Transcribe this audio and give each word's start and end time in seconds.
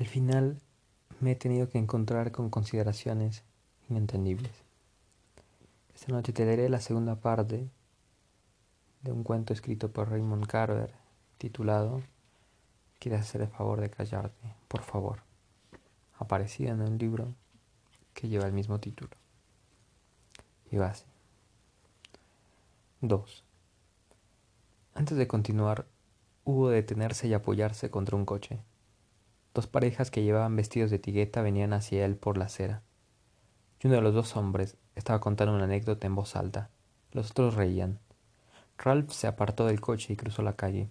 Al 0.00 0.06
final 0.06 0.58
me 1.20 1.32
he 1.32 1.36
tenido 1.36 1.68
que 1.68 1.76
encontrar 1.76 2.32
con 2.32 2.48
consideraciones 2.48 3.44
inentendibles. 3.90 4.50
Esta 5.94 6.10
noche 6.10 6.32
te 6.32 6.46
leeré 6.46 6.70
la 6.70 6.80
segunda 6.80 7.16
parte 7.16 7.68
de 9.02 9.12
un 9.12 9.24
cuento 9.24 9.52
escrito 9.52 9.92
por 9.92 10.08
Raymond 10.08 10.46
Carver 10.46 10.94
titulado 11.36 12.00
¿Quieres 12.98 13.20
hacer 13.20 13.42
el 13.42 13.48
favor 13.48 13.82
de 13.82 13.90
callarte? 13.90 14.54
Por 14.68 14.80
favor. 14.80 15.18
Aparecido 16.18 16.72
en 16.72 16.80
un 16.80 16.96
libro 16.96 17.34
que 18.14 18.28
lleva 18.28 18.46
el 18.46 18.54
mismo 18.54 18.80
título. 18.80 19.10
Y 20.70 20.78
va 20.78 20.86
así. 20.86 21.04
2. 23.02 23.44
Antes 24.94 25.18
de 25.18 25.28
continuar, 25.28 25.84
hubo 26.44 26.70
de 26.70 26.76
detenerse 26.76 27.28
y 27.28 27.34
apoyarse 27.34 27.90
contra 27.90 28.16
un 28.16 28.24
coche. 28.24 28.60
Dos 29.52 29.66
parejas 29.66 30.10
que 30.10 30.22
llevaban 30.22 30.54
vestidos 30.54 30.90
de 30.90 30.98
tigueta 30.98 31.42
venían 31.42 31.72
hacia 31.72 32.04
él 32.04 32.16
por 32.16 32.38
la 32.38 32.44
acera. 32.44 32.82
Y 33.82 33.88
uno 33.88 33.96
de 33.96 34.02
los 34.02 34.14
dos 34.14 34.36
hombres 34.36 34.76
estaba 34.94 35.20
contando 35.20 35.54
una 35.54 35.64
anécdota 35.64 36.06
en 36.06 36.14
voz 36.14 36.36
alta. 36.36 36.70
Los 37.12 37.32
otros 37.32 37.54
reían. 37.54 37.98
Ralph 38.78 39.10
se 39.10 39.26
apartó 39.26 39.66
del 39.66 39.80
coche 39.80 40.12
y 40.12 40.16
cruzó 40.16 40.42
la 40.42 40.54
calle. 40.54 40.88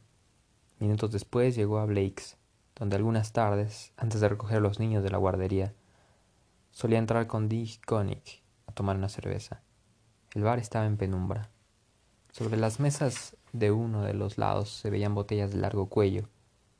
Minutos 0.79 1.11
después 1.11 1.55
llegó 1.55 1.79
a 1.79 1.85
Blake's, 1.85 2.37
donde 2.75 2.95
algunas 2.95 3.33
tardes, 3.33 3.93
antes 3.97 4.21
de 4.21 4.29
recoger 4.29 4.57
a 4.57 4.61
los 4.61 4.79
niños 4.79 5.03
de 5.03 5.09
la 5.09 5.17
guardería, 5.17 5.73
solía 6.71 6.99
entrar 6.99 7.27
con 7.27 7.49
Dick 7.49 7.85
Koenig 7.85 8.41
a 8.67 8.71
tomar 8.71 8.95
una 8.95 9.09
cerveza. 9.09 9.61
El 10.33 10.43
bar 10.43 10.59
estaba 10.59 10.85
en 10.85 10.97
penumbra. 10.97 11.49
Sobre 12.31 12.57
las 12.57 12.79
mesas 12.79 13.35
de 13.53 13.71
uno 13.71 14.03
de 14.03 14.13
los 14.13 14.37
lados 14.37 14.69
se 14.69 14.89
veían 14.89 15.15
botellas 15.15 15.51
de 15.51 15.57
largo 15.57 15.87
cuello, 15.87 16.29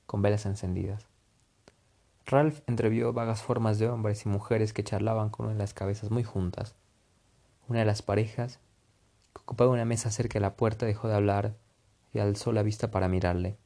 con 0.05 0.21
velas 0.21 0.45
encendidas. 0.45 1.08
Ralph 2.29 2.59
entrevió 2.67 3.11
vagas 3.11 3.41
formas 3.41 3.79
de 3.79 3.89
hombres 3.89 4.23
y 4.23 4.29
mujeres 4.29 4.71
que 4.71 4.83
charlaban 4.83 5.31
con 5.31 5.57
las 5.57 5.73
cabezas 5.73 6.11
muy 6.11 6.23
juntas. 6.23 6.75
Una 7.67 7.79
de 7.79 7.85
las 7.85 8.03
parejas, 8.03 8.59
que 9.33 9.41
ocupaba 9.41 9.71
una 9.71 9.83
mesa 9.83 10.11
cerca 10.11 10.35
de 10.35 10.41
la 10.41 10.55
puerta, 10.55 10.85
dejó 10.85 11.07
de 11.07 11.15
hablar 11.15 11.55
y 12.13 12.19
alzó 12.19 12.51
la 12.51 12.61
vista 12.61 12.91
para 12.91 13.07
mirarle. 13.07 13.57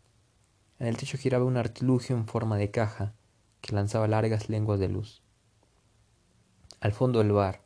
En 0.79 0.87
el 0.87 0.95
techo 0.95 1.17
giraba 1.17 1.43
un 1.43 1.57
artilugio 1.57 2.15
en 2.15 2.25
forma 2.25 2.55
de 2.55 2.71
caja 2.71 3.13
que 3.59 3.75
lanzaba 3.75 4.07
largas 4.07 4.47
lenguas 4.47 4.79
de 4.79 4.87
luz. 4.87 5.21
Al 6.79 6.93
fondo 6.93 7.19
del 7.19 7.33
bar, 7.33 7.63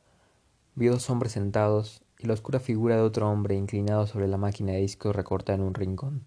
vio 0.74 0.94
dos 0.94 1.12
hombres 1.12 1.34
sentados 1.34 2.02
y 2.18 2.26
la 2.26 2.34
oscura 2.34 2.60
figura 2.60 2.96
de 2.96 3.04
otro 3.04 3.30
hombre 3.30 3.54
inclinado 3.54 4.08
sobre 4.08 4.28
la 4.28 4.38
máquina 4.38 4.72
de 4.72 4.80
discos 4.80 5.16
recortada 5.16 5.60
en 5.60 5.64
un 5.64 5.76
rincón. 5.76 6.26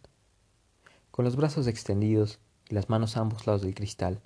Con 1.11 1.25
los 1.25 1.35
brazos 1.35 1.67
extendidos 1.67 2.39
y 2.69 2.75
las 2.77 2.89
manos 2.89 3.17
a 3.17 3.21
ambos 3.21 3.49
lados 3.49 3.63
del 3.63 3.75
cristal, 3.75 4.23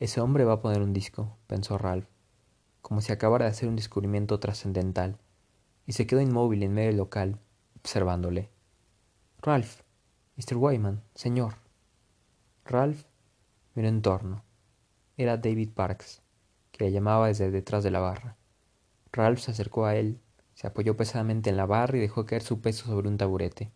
ese 0.00 0.20
hombre 0.20 0.44
va 0.44 0.54
a 0.54 0.60
poner 0.60 0.82
un 0.82 0.92
disco, 0.92 1.36
pensó 1.46 1.78
Ralph, 1.78 2.08
como 2.82 3.00
si 3.00 3.12
acabara 3.12 3.46
de 3.46 3.50
hacer 3.50 3.68
un 3.68 3.76
descubrimiento 3.76 4.38
trascendental, 4.40 5.18
y 5.86 5.92
se 5.92 6.06
quedó 6.06 6.20
inmóvil 6.20 6.62
en 6.62 6.74
medio 6.74 6.88
del 6.88 6.98
local, 6.98 7.38
observándole. 7.76 8.50
Ralph, 9.40 9.80
Mr. 10.36 10.56
Wyman, 10.56 11.02
señor. 11.14 11.54
Ralph 12.64 13.04
miró 13.74 13.88
en 13.88 14.02
torno. 14.02 14.44
Era 15.16 15.36
David 15.36 15.70
Parks, 15.74 16.22
que 16.70 16.84
le 16.84 16.92
llamaba 16.92 17.28
desde 17.28 17.50
detrás 17.50 17.82
de 17.82 17.90
la 17.90 18.00
barra. 18.00 18.36
Ralph 19.12 19.40
se 19.40 19.50
acercó 19.50 19.86
a 19.86 19.96
él 19.96 20.20
se 20.58 20.66
apoyó 20.66 20.96
pesadamente 20.96 21.50
en 21.50 21.56
la 21.56 21.66
barra 21.66 21.98
y 21.98 22.00
dejó 22.00 22.26
caer 22.26 22.42
su 22.42 22.60
peso 22.60 22.86
sobre 22.86 23.06
un 23.06 23.16
taburete. 23.16 23.70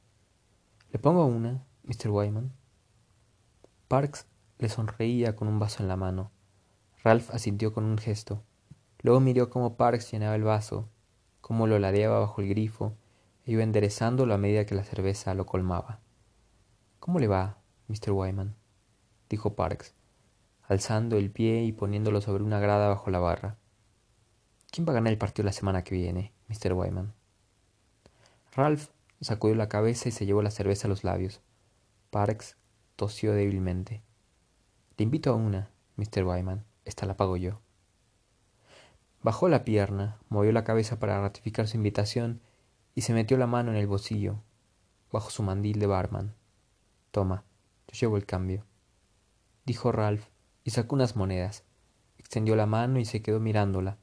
¿Le 0.90 0.98
pongo 0.98 1.24
una, 1.26 1.64
Mr. 1.84 2.10
Wyman? 2.10 2.50
Parks 3.86 4.26
le 4.62 4.68
sonreía 4.68 5.34
con 5.34 5.48
un 5.48 5.58
vaso 5.58 5.82
en 5.82 5.88
la 5.88 5.96
mano. 5.96 6.30
Ralph 7.02 7.30
asintió 7.34 7.72
con 7.72 7.84
un 7.84 7.98
gesto. 7.98 8.44
Luego 9.00 9.18
miró 9.18 9.50
cómo 9.50 9.76
Parks 9.76 10.12
llenaba 10.12 10.36
el 10.36 10.44
vaso, 10.44 10.88
cómo 11.40 11.66
lo 11.66 11.80
ladeaba 11.80 12.20
bajo 12.20 12.40
el 12.40 12.48
grifo 12.48 12.96
e 13.44 13.52
iba 13.52 13.64
enderezándolo 13.64 14.32
a 14.32 14.38
medida 14.38 14.64
que 14.64 14.76
la 14.76 14.84
cerveza 14.84 15.34
lo 15.34 15.46
colmaba. 15.46 15.98
¿Cómo 17.00 17.18
le 17.18 17.26
va, 17.26 17.58
Mr. 17.88 18.12
Wyman? 18.12 18.54
dijo 19.28 19.56
Parks, 19.56 19.94
alzando 20.62 21.16
el 21.16 21.32
pie 21.32 21.64
y 21.64 21.72
poniéndolo 21.72 22.20
sobre 22.20 22.44
una 22.44 22.60
grada 22.60 22.88
bajo 22.88 23.10
la 23.10 23.18
barra. 23.18 23.56
¿Quién 24.70 24.86
va 24.86 24.92
a 24.92 24.94
ganar 24.94 25.12
el 25.12 25.18
partido 25.18 25.44
la 25.44 25.52
semana 25.52 25.82
que 25.82 25.96
viene? 25.96 26.32
Mr. 26.46 26.72
Wyman. 26.74 27.12
Ralph 28.54 28.90
sacudió 29.20 29.56
la 29.56 29.68
cabeza 29.68 30.08
y 30.08 30.12
se 30.12 30.24
llevó 30.24 30.40
la 30.40 30.52
cerveza 30.52 30.86
a 30.86 30.90
los 30.90 31.02
labios. 31.02 31.40
Parks 32.10 32.56
tosió 32.94 33.32
débilmente. 33.32 34.02
Le 34.98 35.04
invito 35.04 35.30
a 35.30 35.34
una, 35.34 35.70
Mr. 35.96 36.24
Wyman. 36.24 36.64
Esta 36.84 37.06
la 37.06 37.16
pago 37.16 37.36
yo. 37.36 37.60
Bajó 39.22 39.48
la 39.48 39.64
pierna, 39.64 40.18
movió 40.28 40.52
la 40.52 40.64
cabeza 40.64 40.98
para 40.98 41.20
ratificar 41.20 41.66
su 41.66 41.76
invitación 41.76 42.40
y 42.94 43.02
se 43.02 43.14
metió 43.14 43.38
la 43.38 43.46
mano 43.46 43.70
en 43.70 43.78
el 43.78 43.86
bolsillo, 43.86 44.42
bajo 45.10 45.30
su 45.30 45.42
mandil 45.42 45.78
de 45.78 45.86
barman. 45.86 46.34
Toma, 47.10 47.44
yo 47.88 48.00
llevo 48.00 48.16
el 48.16 48.26
cambio, 48.26 48.66
dijo 49.64 49.92
Ralph 49.92 50.26
y 50.64 50.70
sacó 50.70 50.96
unas 50.96 51.16
monedas. 51.16 51.64
Extendió 52.18 52.54
la 52.56 52.66
mano 52.66 52.98
y 52.98 53.04
se 53.04 53.22
quedó 53.22 53.40
mirándola, 53.40 53.96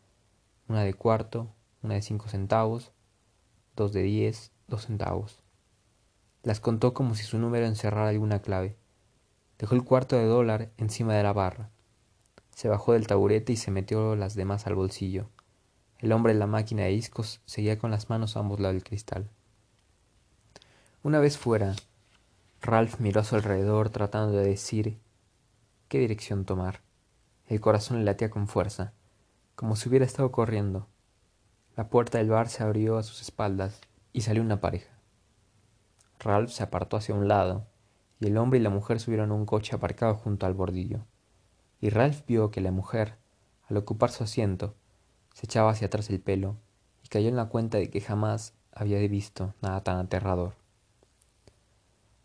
una 0.68 0.84
de 0.84 0.94
cuarto, 0.94 1.54
una 1.84 1.96
de 1.96 2.02
cinco 2.02 2.30
centavos, 2.30 2.94
dos 3.76 3.94
de 3.94 4.04
diez, 4.04 4.52
dos 4.68 4.86
centavos. 4.86 5.44
Las 6.42 6.60
contó 6.60 6.94
como 6.94 7.14
si 7.14 7.24
su 7.24 7.38
número 7.38 7.66
encerrara 7.66 8.10
alguna 8.10 8.42
clave. 8.42 8.79
Dejó 9.60 9.76
el 9.76 9.84
cuarto 9.84 10.16
de 10.16 10.26
dólar 10.26 10.72
encima 10.78 11.14
de 11.14 11.22
la 11.22 11.34
barra. 11.34 11.70
Se 12.56 12.70
bajó 12.70 12.94
del 12.94 13.08
taburete 13.08 13.52
y 13.52 13.58
se 13.58 13.72
metió 13.72 14.16
las 14.16 14.34
demás 14.34 14.66
al 14.66 14.76
bolsillo. 14.76 15.30
El 15.98 16.14
hombre 16.14 16.32
en 16.32 16.40
la 16.40 16.48
máquina 16.48 16.84
de 16.84 16.92
discos 16.92 17.42
seguía 17.46 17.78
con 17.78 17.92
las 17.92 18.10
manos 18.10 18.38
a 18.38 18.40
ambos 18.40 18.62
lados 18.62 18.76
del 18.76 18.86
cristal. 18.86 19.30
Una 21.04 21.20
vez 21.20 21.38
fuera, 21.38 21.76
Ralph 22.62 23.02
miró 23.02 23.20
a 23.20 23.26
su 23.26 23.36
alrededor 23.36 23.90
tratando 23.90 24.38
de 24.38 24.48
decir 24.48 24.98
qué 25.90 26.00
dirección 26.00 26.46
tomar. 26.46 26.80
El 27.48 27.60
corazón 27.60 28.00
le 28.00 28.06
latía 28.06 28.30
con 28.30 28.48
fuerza, 28.48 28.94
como 29.56 29.76
si 29.76 29.90
hubiera 29.90 30.06
estado 30.06 30.32
corriendo. 30.32 30.88
La 31.76 31.90
puerta 31.90 32.18
del 32.18 32.30
bar 32.30 32.48
se 32.48 32.64
abrió 32.64 32.98
a 32.98 33.04
sus 33.04 33.22
espaldas 33.22 33.82
y 34.14 34.22
salió 34.22 34.42
una 34.42 34.62
pareja. 34.62 34.94
Ralph 36.20 36.50
se 36.50 36.64
apartó 36.64 36.96
hacia 36.96 37.16
un 37.16 37.28
lado 37.28 37.66
y 38.20 38.28
el 38.28 38.38
hombre 38.38 38.60
y 38.60 38.62
la 38.62 38.70
mujer 38.70 39.00
subieron 39.00 39.32
a 39.32 39.36
un 39.36 39.46
coche 39.46 39.76
aparcado 39.76 40.16
junto 40.16 40.46
al 40.46 40.54
bordillo. 40.54 41.06
Y 41.82 41.90
Ralph 41.90 42.26
vio 42.28 42.52
que 42.52 42.62
la 42.62 42.72
mujer, 42.72 43.18
al 43.68 43.78
ocupar 43.78 44.12
su 44.12 44.24
asiento, 44.24 44.76
se 45.34 45.46
echaba 45.46 45.72
hacia 45.72 45.88
atrás 45.88 46.10
el 46.10 46.20
pelo 46.20 46.58
y 47.04 47.08
cayó 47.08 47.30
en 47.30 47.36
la 47.36 47.46
cuenta 47.46 47.78
de 47.78 47.90
que 47.90 48.02
jamás 48.02 48.54
había 48.72 49.00
visto 49.08 49.54
nada 49.62 49.84
tan 49.84 49.98
aterrador. 49.98 50.56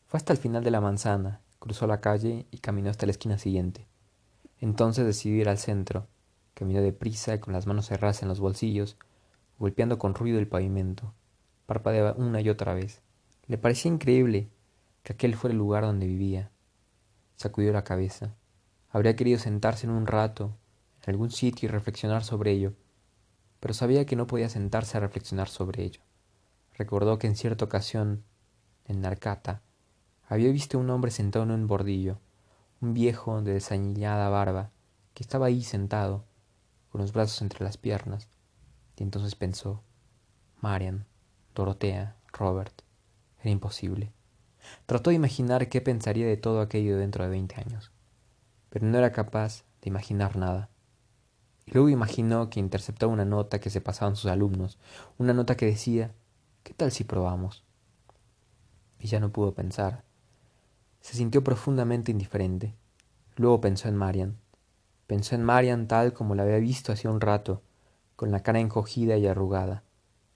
Fue 0.06 0.18
hasta 0.18 0.32
el 0.32 0.38
final 0.38 0.64
de 0.64 0.70
la 0.70 0.80
manzana, 0.80 1.40
cruzó 1.58 1.86
la 1.86 2.00
calle 2.00 2.46
y 2.50 2.58
caminó 2.58 2.90
hasta 2.90 3.06
la 3.06 3.12
esquina 3.12 3.38
siguiente. 3.38 3.86
Entonces 4.60 5.04
decidió 5.04 5.40
ir 5.40 5.48
al 5.48 5.58
centro. 5.58 6.06
Caminó 6.54 6.80
deprisa 6.80 7.34
y 7.34 7.40
con 7.40 7.52
las 7.52 7.66
manos 7.66 7.86
cerradas 7.86 8.22
en 8.22 8.28
los 8.28 8.38
bolsillos 8.40 8.96
golpeando 9.58 9.98
con 9.98 10.14
ruido 10.14 10.38
el 10.38 10.48
pavimento. 10.48 11.14
Parpadeaba 11.66 12.12
una 12.12 12.40
y 12.40 12.48
otra 12.48 12.74
vez. 12.74 13.00
Le 13.46 13.58
parecía 13.58 13.90
increíble 13.90 14.50
que 15.04 15.12
aquel 15.12 15.36
fuera 15.36 15.52
el 15.52 15.58
lugar 15.58 15.84
donde 15.84 16.06
vivía. 16.06 16.50
Sacudió 17.36 17.72
la 17.72 17.84
cabeza. 17.84 18.34
Habría 18.88 19.14
querido 19.14 19.38
sentarse 19.38 19.86
en 19.86 19.92
un 19.92 20.06
rato, 20.06 20.56
en 21.02 21.10
algún 21.10 21.30
sitio 21.30 21.68
y 21.68 21.72
reflexionar 21.72 22.24
sobre 22.24 22.52
ello, 22.52 22.74
pero 23.60 23.74
sabía 23.74 24.06
que 24.06 24.16
no 24.16 24.26
podía 24.26 24.48
sentarse 24.48 24.96
a 24.96 25.00
reflexionar 25.00 25.48
sobre 25.48 25.84
ello. 25.84 26.00
Recordó 26.72 27.18
que 27.18 27.26
en 27.26 27.36
cierta 27.36 27.66
ocasión, 27.66 28.24
en 28.86 29.02
Narcata, 29.02 29.62
había 30.26 30.50
visto 30.50 30.78
a 30.78 30.80
un 30.80 30.88
hombre 30.88 31.10
sentado 31.10 31.44
en 31.44 31.50
un 31.50 31.66
bordillo, 31.66 32.18
un 32.80 32.94
viejo 32.94 33.42
de 33.42 33.52
desañillada 33.52 34.30
barba, 34.30 34.70
que 35.12 35.22
estaba 35.22 35.46
ahí 35.46 35.62
sentado, 35.62 36.24
con 36.90 37.02
los 37.02 37.12
brazos 37.12 37.42
entre 37.42 37.62
las 37.62 37.76
piernas, 37.76 38.28
y 38.96 39.02
entonces 39.02 39.34
pensó, 39.34 39.82
Marian, 40.62 41.06
Dorotea, 41.54 42.16
Robert, 42.32 42.82
era 43.40 43.50
imposible. 43.50 44.12
Trató 44.86 45.10
de 45.10 45.16
imaginar 45.16 45.68
qué 45.68 45.80
pensaría 45.80 46.26
de 46.26 46.36
todo 46.36 46.60
aquello 46.60 46.96
dentro 46.96 47.24
de 47.24 47.30
veinte 47.30 47.56
años, 47.56 47.92
pero 48.70 48.86
no 48.86 48.98
era 48.98 49.12
capaz 49.12 49.64
de 49.82 49.88
imaginar 49.88 50.36
nada. 50.36 50.70
Y 51.66 51.72
luego 51.72 51.88
imaginó 51.88 52.50
que 52.50 52.60
interceptaba 52.60 53.12
una 53.12 53.24
nota 53.24 53.60
que 53.60 53.70
se 53.70 53.80
pasaban 53.80 54.16
sus 54.16 54.30
alumnos, 54.30 54.78
una 55.18 55.32
nota 55.32 55.56
que 55.56 55.66
decía, 55.66 56.14
¿qué 56.62 56.74
tal 56.74 56.92
si 56.92 57.04
probamos? 57.04 57.64
Y 58.98 59.08
ya 59.08 59.20
no 59.20 59.32
pudo 59.32 59.54
pensar. 59.54 60.04
Se 61.00 61.16
sintió 61.16 61.44
profundamente 61.44 62.10
indiferente. 62.10 62.74
Luego 63.36 63.60
pensó 63.60 63.88
en 63.88 63.96
Marian. 63.96 64.38
Pensó 65.06 65.34
en 65.34 65.42
Marian 65.42 65.86
tal 65.86 66.12
como 66.12 66.34
la 66.34 66.44
había 66.44 66.58
visto 66.58 66.92
hacía 66.92 67.10
un 67.10 67.20
rato, 67.20 67.62
con 68.16 68.30
la 68.30 68.42
cara 68.42 68.60
encogida 68.60 69.16
y 69.16 69.26
arrugada, 69.26 69.82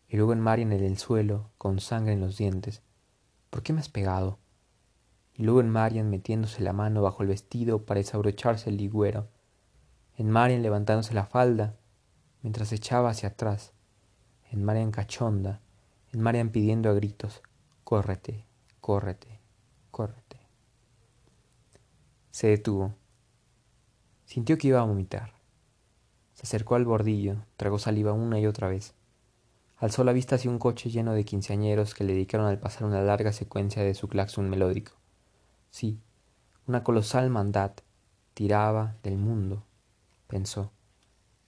y 0.08 0.16
luego 0.16 0.32
en 0.32 0.40
Marian 0.40 0.72
en 0.72 0.84
el 0.84 0.98
suelo, 0.98 1.50
con 1.58 1.80
sangre 1.80 2.12
en 2.12 2.20
los 2.20 2.36
dientes. 2.36 2.82
¿Por 3.50 3.62
qué 3.62 3.72
me 3.72 3.80
has 3.80 3.88
pegado? 3.88 4.38
y 5.38 5.44
luego 5.44 5.60
en 5.60 5.70
Marian 5.70 6.10
metiéndose 6.10 6.62
la 6.62 6.72
mano 6.72 7.00
bajo 7.00 7.22
el 7.22 7.28
vestido 7.28 7.86
para 7.86 7.98
desabrocharse 7.98 8.70
el 8.70 8.76
ligüero, 8.76 9.28
en 10.16 10.30
Marian 10.30 10.62
levantándose 10.62 11.14
la 11.14 11.26
falda 11.26 11.76
mientras 12.42 12.72
echaba 12.72 13.10
hacia 13.10 13.30
atrás, 13.30 13.72
en 14.50 14.64
Marian 14.64 14.90
cachonda, 14.90 15.60
en 16.12 16.20
Marian 16.22 16.50
pidiendo 16.50 16.90
a 16.90 16.92
gritos, 16.92 17.40
córrete, 17.84 18.46
córrete, 18.80 19.38
córrete. 19.92 20.40
Se 22.32 22.48
detuvo. 22.48 22.94
Sintió 24.24 24.58
que 24.58 24.68
iba 24.68 24.80
a 24.80 24.84
vomitar. 24.84 25.34
Se 26.34 26.42
acercó 26.42 26.74
al 26.74 26.84
bordillo, 26.84 27.36
tragó 27.56 27.78
saliva 27.78 28.12
una 28.12 28.40
y 28.40 28.46
otra 28.46 28.68
vez. 28.68 28.94
Alzó 29.78 30.02
la 30.02 30.12
vista 30.12 30.34
hacia 30.34 30.50
un 30.50 30.58
coche 30.58 30.90
lleno 30.90 31.12
de 31.12 31.24
quinceañeros 31.24 31.94
que 31.94 32.02
le 32.02 32.12
dedicaron 32.12 32.46
al 32.46 32.58
pasar 32.58 32.84
una 32.84 33.00
larga 33.00 33.32
secuencia 33.32 33.82
de 33.82 33.94
su 33.94 34.08
claxon 34.08 34.50
melódico. 34.50 34.92
Sí, 35.70 36.00
una 36.66 36.82
colosal 36.82 37.30
maldad 37.30 37.72
tiraba 38.34 38.96
del 39.04 39.16
mundo, 39.16 39.64
pensó, 40.26 40.72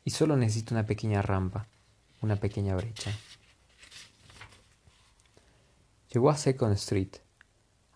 y 0.05 0.11
solo 0.11 0.37
necesito 0.37 0.75
una 0.75 0.87
pequeña 0.87 1.23
rampa, 1.23 1.67
una 2.23 2.37
pequeña 2.37 2.77
brecha. 2.77 3.11
Llegó 6.13 6.31
a 6.31 6.37
Second 6.37 6.75
Street, 6.75 7.17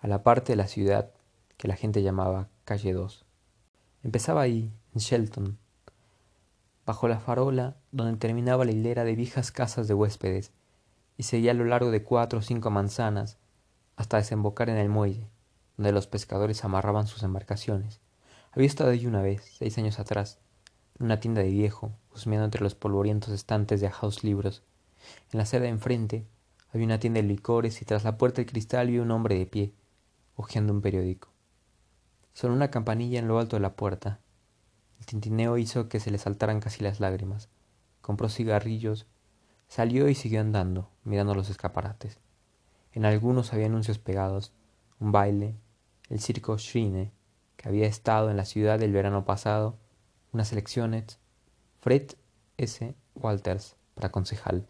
a 0.00 0.08
la 0.08 0.22
parte 0.22 0.52
de 0.52 0.56
la 0.56 0.66
ciudad 0.66 1.12
que 1.56 1.68
la 1.68 1.76
gente 1.76 2.02
llamaba 2.02 2.48
Calle 2.64 2.92
2. 2.92 3.24
Empezaba 4.02 4.42
ahí, 4.42 4.72
en 4.94 5.00
Shelton, 5.00 5.58
bajo 6.86 7.08
la 7.08 7.18
farola 7.18 7.76
donde 7.92 8.18
terminaba 8.18 8.64
la 8.64 8.72
hilera 8.72 9.04
de 9.04 9.14
viejas 9.14 9.50
casas 9.50 9.88
de 9.88 9.94
huéspedes, 9.94 10.52
y 11.16 11.22
seguía 11.22 11.52
a 11.52 11.54
lo 11.54 11.64
largo 11.64 11.90
de 11.90 12.02
cuatro 12.02 12.40
o 12.40 12.42
cinco 12.42 12.70
manzanas 12.70 13.38
hasta 13.96 14.16
desembocar 14.16 14.68
en 14.68 14.76
el 14.76 14.88
muelle, 14.88 15.28
donde 15.76 15.92
los 15.92 16.06
pescadores 16.06 16.64
amarraban 16.64 17.06
sus 17.06 17.22
embarcaciones. 17.22 18.00
Había 18.52 18.66
estado 18.66 18.90
allí 18.90 19.06
una 19.06 19.22
vez, 19.22 19.42
seis 19.58 19.78
años 19.78 19.98
atrás, 19.98 20.38
en 20.98 21.06
una 21.06 21.20
tienda 21.20 21.42
de 21.42 21.50
viejo, 21.50 21.92
husmeando 22.14 22.44
entre 22.44 22.62
los 22.62 22.74
polvorientos 22.74 23.32
estantes 23.32 23.80
de 23.80 23.90
house 23.90 24.22
libros. 24.22 24.62
En 25.32 25.38
la 25.38 25.42
acera 25.42 25.64
de 25.64 25.70
enfrente 25.70 26.26
había 26.72 26.86
una 26.86 26.98
tienda 26.98 27.20
de 27.20 27.28
licores 27.28 27.80
y 27.82 27.84
tras 27.84 28.04
la 28.04 28.18
puerta 28.18 28.42
de 28.42 28.46
cristal 28.46 28.88
vi 28.88 28.98
un 28.98 29.10
hombre 29.10 29.36
de 29.36 29.46
pie, 29.46 29.74
hojeando 30.36 30.72
un 30.72 30.82
periódico. 30.82 31.28
Sonó 32.32 32.54
una 32.54 32.70
campanilla 32.70 33.20
en 33.20 33.28
lo 33.28 33.38
alto 33.38 33.56
de 33.56 33.60
la 33.60 33.76
puerta. 33.76 34.18
El 34.98 35.06
tintineo 35.06 35.58
hizo 35.58 35.88
que 35.88 36.00
se 36.00 36.10
le 36.10 36.18
saltaran 36.18 36.60
casi 36.60 36.82
las 36.82 37.00
lágrimas. 37.00 37.48
Compró 38.00 38.28
cigarrillos, 38.28 39.06
salió 39.68 40.08
y 40.08 40.14
siguió 40.14 40.40
andando, 40.40 40.90
mirando 41.04 41.34
los 41.34 41.50
escaparates. 41.50 42.18
En 42.92 43.04
algunos 43.04 43.52
había 43.52 43.66
anuncios 43.66 43.98
pegados, 43.98 44.52
un 45.00 45.10
baile, 45.10 45.56
el 46.08 46.20
circo 46.20 46.56
Shrine, 46.58 47.12
que 47.56 47.68
había 47.68 47.86
estado 47.86 48.30
en 48.30 48.36
la 48.36 48.44
ciudad 48.44 48.82
el 48.82 48.92
verano 48.92 49.24
pasado, 49.24 49.76
unas 50.32 50.52
elecciones, 50.52 51.18
Fred 51.80 52.12
S. 52.56 52.94
Walters 53.14 53.76
para 53.94 54.10
concejal. 54.10 54.66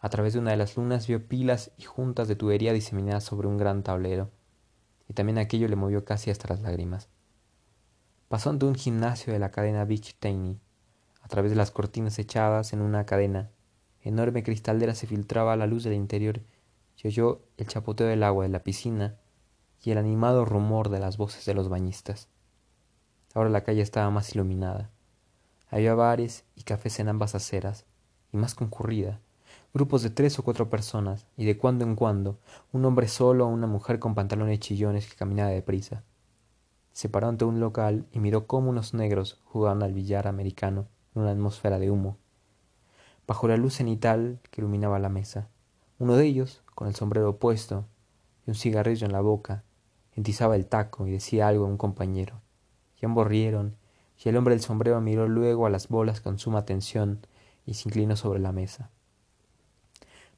A 0.00 0.08
través 0.08 0.32
de 0.32 0.40
una 0.40 0.50
de 0.50 0.56
las 0.56 0.76
lunas 0.76 1.06
vio 1.06 1.26
pilas 1.28 1.70
y 1.78 1.84
juntas 1.84 2.26
de 2.28 2.34
tubería 2.34 2.72
diseminadas 2.72 3.24
sobre 3.24 3.46
un 3.46 3.56
gran 3.56 3.82
tablero, 3.82 4.30
y 5.08 5.14
también 5.14 5.38
aquello 5.38 5.68
le 5.68 5.76
movió 5.76 6.04
casi 6.04 6.30
hasta 6.30 6.48
las 6.48 6.60
lágrimas. 6.60 7.08
Pasó 8.32 8.48
ante 8.48 8.64
un 8.64 8.74
gimnasio 8.74 9.30
de 9.30 9.38
la 9.38 9.50
cadena 9.50 9.84
Big. 9.84 10.16
A 11.20 11.28
través 11.28 11.50
de 11.50 11.56
las 11.56 11.70
cortinas 11.70 12.18
echadas 12.18 12.72
en 12.72 12.80
una 12.80 13.04
cadena, 13.04 13.50
enorme 14.00 14.42
cristalera 14.42 14.94
se 14.94 15.06
filtraba 15.06 15.54
la 15.54 15.66
luz 15.66 15.84
del 15.84 15.92
interior 15.92 16.40
y 16.96 17.08
oyó 17.08 17.42
el 17.58 17.66
chapoteo 17.66 18.06
del 18.06 18.22
agua 18.22 18.44
de 18.44 18.48
la 18.48 18.64
piscina 18.64 19.16
y 19.82 19.90
el 19.90 19.98
animado 19.98 20.46
rumor 20.46 20.88
de 20.88 20.98
las 20.98 21.18
voces 21.18 21.44
de 21.44 21.52
los 21.52 21.68
bañistas. 21.68 22.28
Ahora 23.34 23.50
la 23.50 23.64
calle 23.64 23.82
estaba 23.82 24.08
más 24.08 24.34
iluminada. 24.34 24.88
Había 25.68 25.94
bares 25.94 26.46
y 26.56 26.62
cafés 26.62 27.00
en 27.00 27.10
ambas 27.10 27.34
aceras, 27.34 27.84
y 28.32 28.38
más 28.38 28.54
concurrida, 28.54 29.20
grupos 29.74 30.02
de 30.02 30.08
tres 30.08 30.38
o 30.38 30.42
cuatro 30.42 30.70
personas, 30.70 31.26
y 31.36 31.44
de 31.44 31.58
cuando 31.58 31.84
en 31.84 31.96
cuando 31.96 32.38
un 32.72 32.82
hombre 32.86 33.08
solo 33.08 33.44
o 33.44 33.50
una 33.50 33.66
mujer 33.66 33.98
con 33.98 34.14
pantalones 34.14 34.58
chillones 34.58 35.06
que 35.06 35.16
caminaba 35.16 35.50
deprisa. 35.50 36.02
Se 36.92 37.08
paró 37.08 37.28
ante 37.28 37.44
un 37.44 37.60
local 37.60 38.06
y 38.12 38.20
miró 38.20 38.46
cómo 38.46 38.70
unos 38.70 38.94
negros 38.94 39.40
jugaban 39.44 39.82
al 39.82 39.92
billar 39.92 40.26
americano 40.26 40.88
en 41.14 41.22
una 41.22 41.30
atmósfera 41.30 41.78
de 41.78 41.90
humo. 41.90 42.18
Bajo 43.26 43.48
la 43.48 43.56
luz 43.56 43.74
cenital 43.74 44.40
que 44.50 44.60
iluminaba 44.60 44.98
la 44.98 45.08
mesa, 45.08 45.48
uno 45.98 46.16
de 46.16 46.26
ellos, 46.26 46.62
con 46.74 46.88
el 46.88 46.94
sombrero 46.94 47.38
puesto 47.38 47.86
y 48.46 48.50
un 48.50 48.56
cigarrillo 48.56 49.06
en 49.06 49.12
la 49.12 49.20
boca, 49.20 49.64
entizaba 50.14 50.56
el 50.56 50.66
taco 50.66 51.06
y 51.06 51.12
decía 51.12 51.48
algo 51.48 51.64
a 51.64 51.68
un 51.68 51.76
compañero. 51.76 52.40
Y 53.00 53.06
ambos 53.06 53.26
rieron, 53.26 53.76
y 54.22 54.28
el 54.28 54.36
hombre 54.36 54.54
del 54.54 54.62
sombrero 54.62 55.00
miró 55.00 55.28
luego 55.28 55.66
a 55.66 55.70
las 55.70 55.88
bolas 55.88 56.20
con 56.20 56.38
suma 56.38 56.60
atención 56.60 57.26
y 57.64 57.74
se 57.74 57.88
inclinó 57.88 58.16
sobre 58.16 58.40
la 58.40 58.52
mesa. 58.52 58.90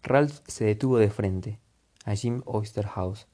Ralph 0.03 0.41
se 0.47 0.67
detuvo 0.67 0.99
de 0.99 1.11
frente, 1.11 1.59
a 2.05 2.15
Jim 2.15 2.43
Oyster 2.45 2.87
House. 2.87 3.27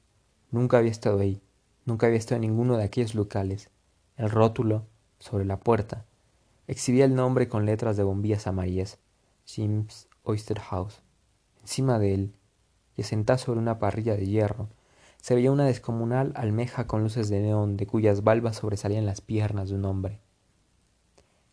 Nunca 0.50 0.78
había 0.78 0.90
estado 0.90 1.18
ahí, 1.18 1.42
nunca 1.84 2.06
había 2.06 2.18
estado 2.18 2.36
en 2.36 2.42
ninguno 2.42 2.76
de 2.76 2.84
aquellos 2.84 3.14
locales. 3.14 3.70
El 4.16 4.30
rótulo, 4.30 4.86
sobre 5.18 5.44
la 5.44 5.58
puerta, 5.58 6.04
exhibía 6.66 7.04
el 7.04 7.14
nombre 7.14 7.48
con 7.48 7.66
letras 7.66 7.96
de 7.96 8.02
bombillas 8.02 8.46
amarillas, 8.46 8.98
Jim's 9.44 10.08
Oyster 10.22 10.60
House. 10.60 11.00
Encima 11.60 11.98
de 11.98 12.14
él, 12.14 12.34
y 12.96 13.02
sentado 13.02 13.38
sobre 13.38 13.60
una 13.60 13.78
parrilla 13.78 14.16
de 14.16 14.26
hierro, 14.26 14.68
se 15.20 15.34
veía 15.34 15.52
una 15.52 15.66
descomunal 15.66 16.32
almeja 16.34 16.86
con 16.86 17.02
luces 17.02 17.28
de 17.28 17.40
neón 17.40 17.76
de 17.76 17.86
cuyas 17.86 18.24
valvas 18.24 18.56
sobresalían 18.56 19.06
las 19.06 19.20
piernas 19.20 19.68
de 19.68 19.74
un 19.74 19.84
hombre. 19.84 20.20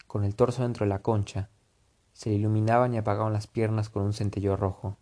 Con 0.07 0.23
el 0.23 0.35
torso 0.35 0.63
dentro 0.63 0.85
de 0.85 0.89
la 0.89 1.01
concha, 1.01 1.49
se 2.13 2.29
le 2.29 2.35
iluminaban 2.35 2.93
y 2.93 2.97
apagaban 2.97 3.33
las 3.33 3.47
piernas 3.47 3.89
con 3.89 4.03
un 4.03 4.13
centello 4.13 4.55
rojo 4.55 4.97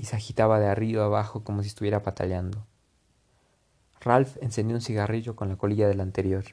y 0.00 0.04
se 0.04 0.16
agitaba 0.16 0.58
de 0.58 0.66
arriba 0.66 1.04
abajo 1.04 1.44
como 1.44 1.62
si 1.62 1.68
estuviera 1.68 2.02
pataleando. 2.02 2.66
Ralph 4.00 4.38
encendió 4.40 4.76
un 4.76 4.80
cigarrillo 4.80 5.36
con 5.36 5.50
la 5.50 5.56
colilla 5.56 5.86
del 5.86 6.00
anterior 6.00 6.44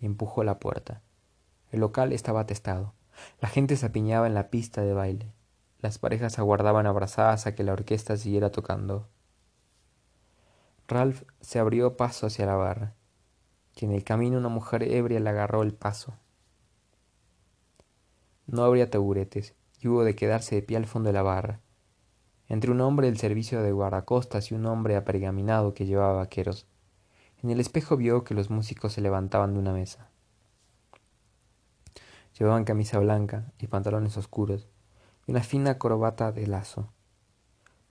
y 0.00 0.06
empujó 0.06 0.42
la 0.42 0.58
puerta. 0.58 1.00
El 1.70 1.80
local 1.80 2.12
estaba 2.12 2.40
atestado. 2.40 2.92
La 3.40 3.48
gente 3.48 3.76
se 3.76 3.86
apiñaba 3.86 4.26
en 4.26 4.34
la 4.34 4.50
pista 4.50 4.82
de 4.82 4.92
baile. 4.92 5.32
Las 5.80 5.98
parejas 5.98 6.40
aguardaban 6.40 6.86
abrazadas 6.86 7.46
a 7.46 7.54
que 7.54 7.62
la 7.62 7.72
orquesta 7.72 8.16
siguiera 8.16 8.50
tocando. 8.50 9.08
Ralph 10.88 11.22
se 11.40 11.60
abrió 11.60 11.96
paso 11.96 12.26
hacia 12.26 12.46
la 12.46 12.56
barra, 12.56 12.94
y 13.76 13.84
en 13.84 13.92
el 13.92 14.02
camino 14.02 14.38
una 14.38 14.48
mujer 14.48 14.82
ebria 14.82 15.20
le 15.20 15.30
agarró 15.30 15.62
el 15.62 15.74
paso. 15.74 16.14
No 18.46 18.64
habría 18.64 18.90
taburetes, 18.90 19.54
y 19.80 19.86
hubo 19.86 20.02
de 20.02 20.16
quedarse 20.16 20.56
de 20.56 20.62
pie 20.62 20.78
al 20.78 20.86
fondo 20.86 21.10
de 21.10 21.12
la 21.12 21.22
barra 21.22 21.60
entre 22.48 22.70
un 22.70 22.80
hombre 22.80 23.08
del 23.08 23.18
servicio 23.18 23.62
de 23.62 23.72
guardacostas 23.72 24.50
y 24.50 24.54
un 24.54 24.66
hombre 24.66 24.96
apergaminado 24.96 25.74
que 25.74 25.86
llevaba 25.86 26.14
vaqueros. 26.14 26.66
En 27.42 27.50
el 27.50 27.60
espejo 27.60 27.96
vio 27.96 28.24
que 28.24 28.34
los 28.34 28.50
músicos 28.50 28.94
se 28.94 29.00
levantaban 29.00 29.54
de 29.54 29.60
una 29.60 29.72
mesa. 29.72 30.10
Llevaban 32.38 32.64
camisa 32.64 32.98
blanca 32.98 33.52
y 33.58 33.66
pantalones 33.66 34.16
oscuros 34.16 34.68
y 35.26 35.32
una 35.32 35.42
fina 35.42 35.78
corbata 35.78 36.32
de 36.32 36.46
lazo. 36.46 36.90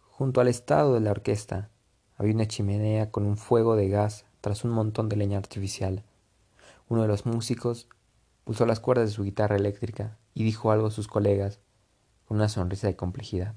Junto 0.10 0.42
al 0.42 0.48
estado 0.48 0.96
de 0.96 1.02
la 1.02 1.12
orquesta 1.12 1.70
había 2.18 2.34
una 2.34 2.48
chimenea 2.48 3.12
con 3.12 3.26
un 3.26 3.38
fuego 3.38 3.76
de 3.76 3.90
gas 3.90 4.26
tras 4.42 4.64
un 4.64 4.72
montón 4.72 5.10
de 5.10 5.16
leña 5.16 5.38
artificial. 5.38 6.04
Uno 6.90 7.04
de 7.04 7.08
los 7.08 7.26
músicos 7.26 7.88
pulsó 8.44 8.66
las 8.66 8.80
cuerdas 8.80 9.10
de 9.10 9.14
su 9.14 9.24
guitarra 9.24 9.56
eléctrica 9.56 10.18
y 10.34 10.44
dijo 10.44 10.72
algo 10.72 10.88
a 10.88 10.92
sus 10.92 11.08
colegas 11.08 11.60
con 12.26 12.38
una 12.38 12.50
sonrisa 12.50 12.88
de 12.88 12.96
complejidad. 12.96 13.56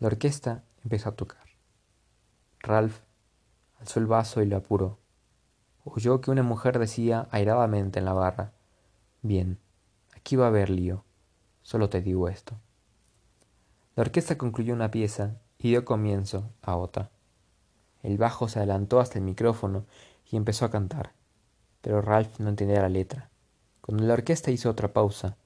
La 0.00 0.06
orquesta 0.06 0.64
empezó 0.82 1.10
a 1.10 1.14
tocar. 1.14 1.44
Ralph 2.60 3.00
alzó 3.78 4.00
el 4.00 4.06
vaso 4.06 4.40
y 4.40 4.46
lo 4.46 4.56
apuró. 4.56 4.98
Oyó 5.84 6.22
que 6.22 6.30
una 6.30 6.42
mujer 6.42 6.78
decía 6.78 7.28
airadamente 7.30 7.98
en 7.98 8.06
la 8.06 8.14
barra, 8.14 8.52
Bien, 9.20 9.58
aquí 10.16 10.36
va 10.36 10.46
a 10.46 10.48
haber 10.48 10.70
lío. 10.70 11.04
Solo 11.60 11.90
te 11.90 12.00
digo 12.00 12.30
esto. 12.30 12.56
La 13.94 14.00
orquesta 14.00 14.38
concluyó 14.38 14.72
una 14.72 14.90
pieza 14.90 15.36
y 15.58 15.68
dio 15.68 15.84
comienzo 15.84 16.50
a 16.62 16.76
otra. 16.76 17.10
El 18.02 18.16
bajo 18.16 18.48
se 18.48 18.58
adelantó 18.58 19.00
hasta 19.00 19.18
el 19.18 19.24
micrófono 19.26 19.84
y 20.30 20.36
empezó 20.36 20.64
a 20.64 20.70
cantar, 20.70 21.12
pero 21.82 22.00
Ralph 22.00 22.38
no 22.38 22.48
entendía 22.48 22.80
la 22.80 22.88
letra. 22.88 23.28
Cuando 23.82 24.04
la 24.04 24.14
orquesta 24.14 24.50
hizo 24.50 24.70
otra 24.70 24.94
pausa, 24.94 25.36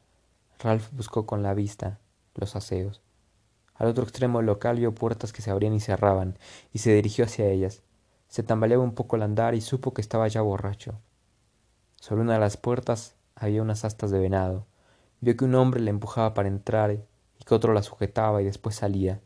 Ralph 0.61 0.93
buscó 0.93 1.27
con 1.27 1.43
la 1.43 1.55
vista 1.55 1.99
los 2.37 2.55
aseos. 2.55 3.04
Al 3.75 3.89
otro 3.89 4.05
extremo 4.05 4.39
del 4.39 4.47
local 4.47 4.79
vio 4.79 4.95
puertas 4.95 5.33
que 5.33 5.43
se 5.43 5.51
abrían 5.51 5.75
y 5.75 5.81
cerraban, 5.81 6.39
y 6.73 6.79
se 6.79 6.95
dirigió 6.95 7.25
hacia 7.25 7.47
ellas. 7.47 7.83
Se 8.29 8.43
tambaleaba 8.43 8.83
un 8.83 8.95
poco 8.95 9.17
al 9.17 9.23
andar 9.23 9.55
y 9.55 9.61
supo 9.61 9.95
que 9.95 10.01
estaba 10.01 10.29
ya 10.29 10.41
borracho. 10.43 10.99
Sobre 11.97 12.23
una 12.23 12.35
de 12.35 12.41
las 12.41 12.57
puertas 12.57 13.15
había 13.35 13.63
unas 13.63 13.85
astas 13.85 14.11
de 14.11 14.19
venado. 14.19 14.67
Vio 15.21 15.37
que 15.37 15.45
un 15.45 15.55
hombre 15.55 15.81
le 15.81 15.91
empujaba 15.91 16.35
para 16.35 16.49
entrar 16.49 16.93
y 16.93 17.45
que 17.45 17.55
otro 17.55 17.73
la 17.73 17.83
sujetaba 17.83 18.43
y 18.43 18.45
después 18.45 18.77
salía. 18.77 19.21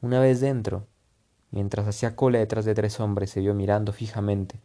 Una 0.00 0.20
vez 0.20 0.40
dentro, 0.40 0.86
Mientras 1.50 1.86
hacía 1.86 2.14
cola 2.14 2.38
detrás 2.38 2.64
de 2.64 2.74
tres 2.74 3.00
hombres 3.00 3.30
se 3.30 3.40
vio 3.40 3.54
mirando 3.54 3.92
fijamente 3.92 4.60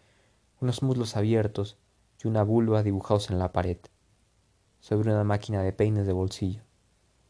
unos 0.60 0.84
muslos 0.84 1.16
abiertos 1.16 1.78
y 2.24 2.28
una 2.28 2.44
vulva 2.44 2.84
dibujados 2.84 3.30
en 3.30 3.40
la 3.40 3.52
pared, 3.52 3.78
sobre 4.80 5.12
una 5.12 5.24
máquina 5.26 5.62
de 5.62 5.74
peines 5.74 6.06
de 6.08 6.14
bolsillo. 6.14 6.62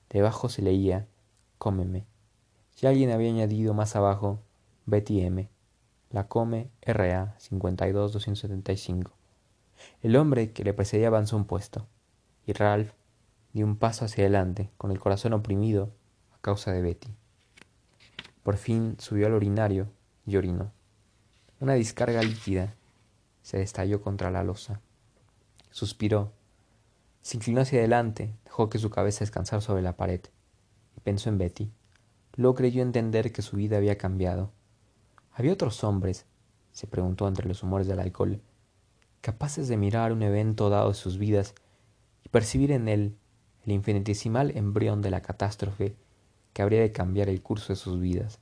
Debajo 0.10 0.50
se 0.50 0.62
leía 0.62 1.08
Cómeme. 1.64 2.06
Y 2.82 2.88
alguien 2.88 3.12
había 3.12 3.30
añadido 3.30 3.74
más 3.74 3.96
abajo 3.96 4.42
Betty 4.86 5.22
M. 5.22 5.50
La 6.10 6.28
come 6.28 6.70
RA 6.82 7.38
52275. 7.40 9.14
El 10.02 10.18
hombre 10.18 10.52
que 10.52 10.66
le 10.66 10.74
precedía 10.74 11.08
avanzó 11.08 11.38
un 11.38 11.46
puesto, 11.46 11.88
y 12.46 12.52
Ralph 12.52 12.92
dio 13.54 13.66
un 13.66 13.78
paso 13.78 14.04
hacia 14.04 14.26
adelante, 14.26 14.72
con 14.76 14.92
el 14.92 15.00
corazón 15.00 15.32
oprimido 15.32 15.94
a 16.36 16.38
causa 16.40 16.74
de 16.74 16.82
Betty. 16.82 17.16
Por 18.44 18.58
fin 18.58 18.98
subió 19.00 19.28
al 19.28 19.34
urinario 19.34 19.88
y 20.26 20.36
orinó. 20.36 20.74
Una 21.62 21.76
descarga 21.76 22.22
líquida 22.24 22.76
se 23.42 23.62
estalló 23.62 24.02
contra 24.02 24.32
la 24.32 24.44
losa. 24.44 24.82
Suspiró. 25.70 26.34
Se 27.22 27.38
inclinó 27.38 27.62
hacia 27.62 27.80
adelante, 27.80 28.36
dejó 28.44 28.70
que 28.70 28.80
su 28.80 28.90
cabeza 28.90 29.22
descansara 29.22 29.62
sobre 29.62 29.82
la 29.82 29.96
pared 29.96 30.20
y 30.96 31.02
pensó 31.02 31.30
en 31.30 31.38
Betty. 31.38 31.72
Luego 32.36 32.56
creyó 32.56 32.82
entender 32.82 33.32
que 33.32 33.42
su 33.42 33.58
vida 33.58 33.78
había 33.78 33.98
cambiado. 33.98 34.52
¿Había 35.32 35.54
otros 35.54 35.84
hombres, 35.84 36.26
se 36.72 36.88
preguntó 36.88 37.28
entre 37.28 37.48
los 37.48 37.62
humores 37.64 37.88
del 37.88 38.00
alcohol, 38.00 38.42
capaces 39.22 39.68
de 39.68 39.78
mirar 39.78 40.12
un 40.12 40.24
evento 40.24 40.70
dado 40.70 40.90
de 40.90 40.96
sus 40.96 41.18
vidas 41.18 41.54
y 42.24 42.30
percibir 42.30 42.72
en 42.72 42.88
él 42.88 43.16
el 43.66 43.72
infinitesimal 43.72 44.52
embrión 44.58 45.02
de 45.02 45.12
la 45.12 45.22
catástrofe 45.22 45.96
que 46.54 46.62
habría 46.62 46.82
de 46.82 46.92
cambiar 46.92 47.30
el 47.30 47.42
curso 47.42 47.74
de 47.74 47.78
sus 47.78 48.00
vidas? 48.00 48.40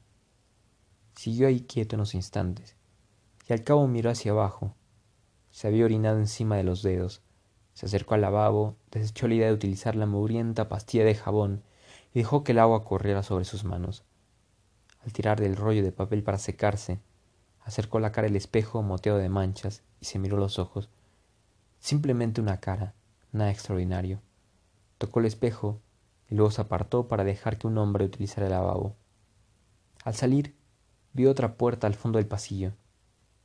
Siguió 1.16 1.48
ahí 1.48 1.62
quieto 1.62 1.98
unos 1.98 2.16
instantes, 2.16 2.76
y 3.48 3.54
al 3.54 3.64
cabo 3.64 3.88
miró 3.88 4.10
hacia 4.10 4.32
abajo. 4.32 4.76
Se 5.52 5.68
había 5.68 5.86
orinado 5.86 6.18
encima 6.18 6.56
de 6.56 6.64
los 6.64 6.82
dedos. 6.82 7.22
Se 7.74 7.86
acercó 7.86 8.16
al 8.16 8.22
lavabo, 8.22 8.78
desechó 8.92 9.28
la 9.28 9.36
idea 9.36 9.48
de 9.48 9.54
utilizar 9.54 9.96
la 9.96 10.06
mugrienta 10.06 10.70
pastilla 10.70 11.04
de 11.04 11.16
jabón 11.16 11.64
y 12.14 12.20
dejó 12.20 12.44
que 12.44 12.52
el 12.52 12.60
agua 12.60 12.84
corriera 12.84 13.24
sobre 13.24 13.46
sus 13.46 13.64
manos. 13.64 14.04
Al 15.04 15.14
tirar 15.14 15.40
del 15.40 15.56
rollo 15.56 15.84
de 15.84 15.92
papel 15.92 16.24
para 16.24 16.38
secarse, 16.38 17.00
acercó 17.62 18.00
la 18.00 18.12
cara 18.12 18.28
al 18.28 18.36
espejo 18.36 18.82
moteado 18.82 19.18
de 19.18 19.30
manchas 19.30 19.84
y 20.00 20.06
se 20.06 20.20
miró 20.20 20.38
los 20.38 20.60
ojos. 20.60 20.90
Simplemente 21.80 22.42
una 22.42 22.60
cara, 22.60 22.94
nada 23.32 23.52
extraordinario. 23.52 24.22
Tocó 24.98 25.20
el 25.20 25.26
espejo 25.26 25.82
y 26.30 26.36
luego 26.36 26.52
se 26.52 26.62
apartó 26.62 27.08
para 27.08 27.24
dejar 27.24 27.58
que 27.58 27.68
un 27.68 27.78
hombre 27.78 28.06
utilizara 28.06 28.48
el 28.48 28.54
lavabo. 28.54 28.96
Al 30.04 30.16
salir, 30.16 30.56
vio 31.14 31.32
otra 31.32 31.56
puerta 31.56 31.88
al 31.88 31.96
fondo 31.96 32.18
del 32.18 32.28
pasillo. 32.28 32.74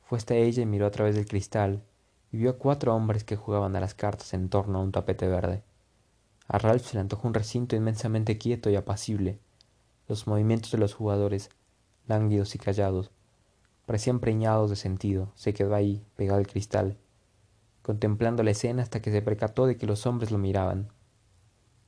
Fue 0.03 0.17
hasta 0.17 0.35
ella 0.35 0.63
y 0.63 0.65
miró 0.65 0.85
a 0.85 0.91
través 0.91 1.15
del 1.15 1.27
cristal 1.27 1.83
y 2.31 2.37
vio 2.37 2.51
a 2.51 2.57
cuatro 2.57 2.95
hombres 2.95 3.23
que 3.23 3.35
jugaban 3.35 3.75
a 3.75 3.79
las 3.79 3.93
cartas 3.93 4.33
en 4.33 4.49
torno 4.49 4.79
a 4.79 4.81
un 4.81 4.91
tapete 4.91 5.27
verde. 5.27 5.63
A 6.47 6.59
Ralph 6.59 6.85
se 6.85 6.93
le 6.93 7.01
antojó 7.01 7.27
un 7.27 7.33
recinto 7.33 7.75
inmensamente 7.75 8.37
quieto 8.37 8.69
y 8.69 8.75
apacible. 8.75 9.39
Los 10.07 10.27
movimientos 10.27 10.71
de 10.71 10.77
los 10.77 10.93
jugadores, 10.93 11.49
lánguidos 12.07 12.55
y 12.55 12.57
callados, 12.57 13.11
parecían 13.85 14.19
preñados 14.19 14.69
de 14.69 14.77
sentido. 14.77 15.31
Se 15.35 15.53
quedó 15.53 15.75
ahí, 15.75 16.05
pegado 16.15 16.39
al 16.39 16.47
cristal, 16.47 16.97
contemplando 17.81 18.43
la 18.43 18.51
escena 18.51 18.81
hasta 18.81 19.01
que 19.01 19.11
se 19.11 19.21
percató 19.21 19.65
de 19.65 19.75
que 19.75 19.87
los 19.87 20.05
hombres 20.05 20.31
lo 20.31 20.37
miraban. 20.37 20.87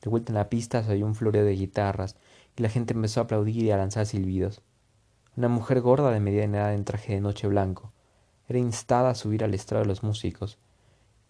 De 0.01 0.09
vuelta 0.09 0.31
en 0.31 0.35
la 0.35 0.49
pista 0.49 0.83
se 0.83 0.91
oyó 0.91 1.05
un 1.05 1.15
floreo 1.15 1.45
de 1.45 1.55
guitarras 1.55 2.17
y 2.57 2.61
la 2.61 2.69
gente 2.69 2.93
empezó 2.93 3.21
a 3.21 3.23
aplaudir 3.23 3.63
y 3.63 3.71
a 3.71 3.77
lanzar 3.77 4.05
silbidos. 4.05 4.61
Una 5.37 5.47
mujer 5.47 5.79
gorda 5.79 6.11
de 6.11 6.19
mediana 6.19 6.57
edad 6.57 6.73
en 6.73 6.83
traje 6.83 7.13
de 7.13 7.21
noche 7.21 7.47
blanco 7.47 7.93
era 8.49 8.59
instada 8.59 9.11
a 9.11 9.15
subir 9.15 9.43
al 9.43 9.53
estrado 9.53 9.83
de 9.83 9.87
los 9.87 10.03
músicos. 10.03 10.57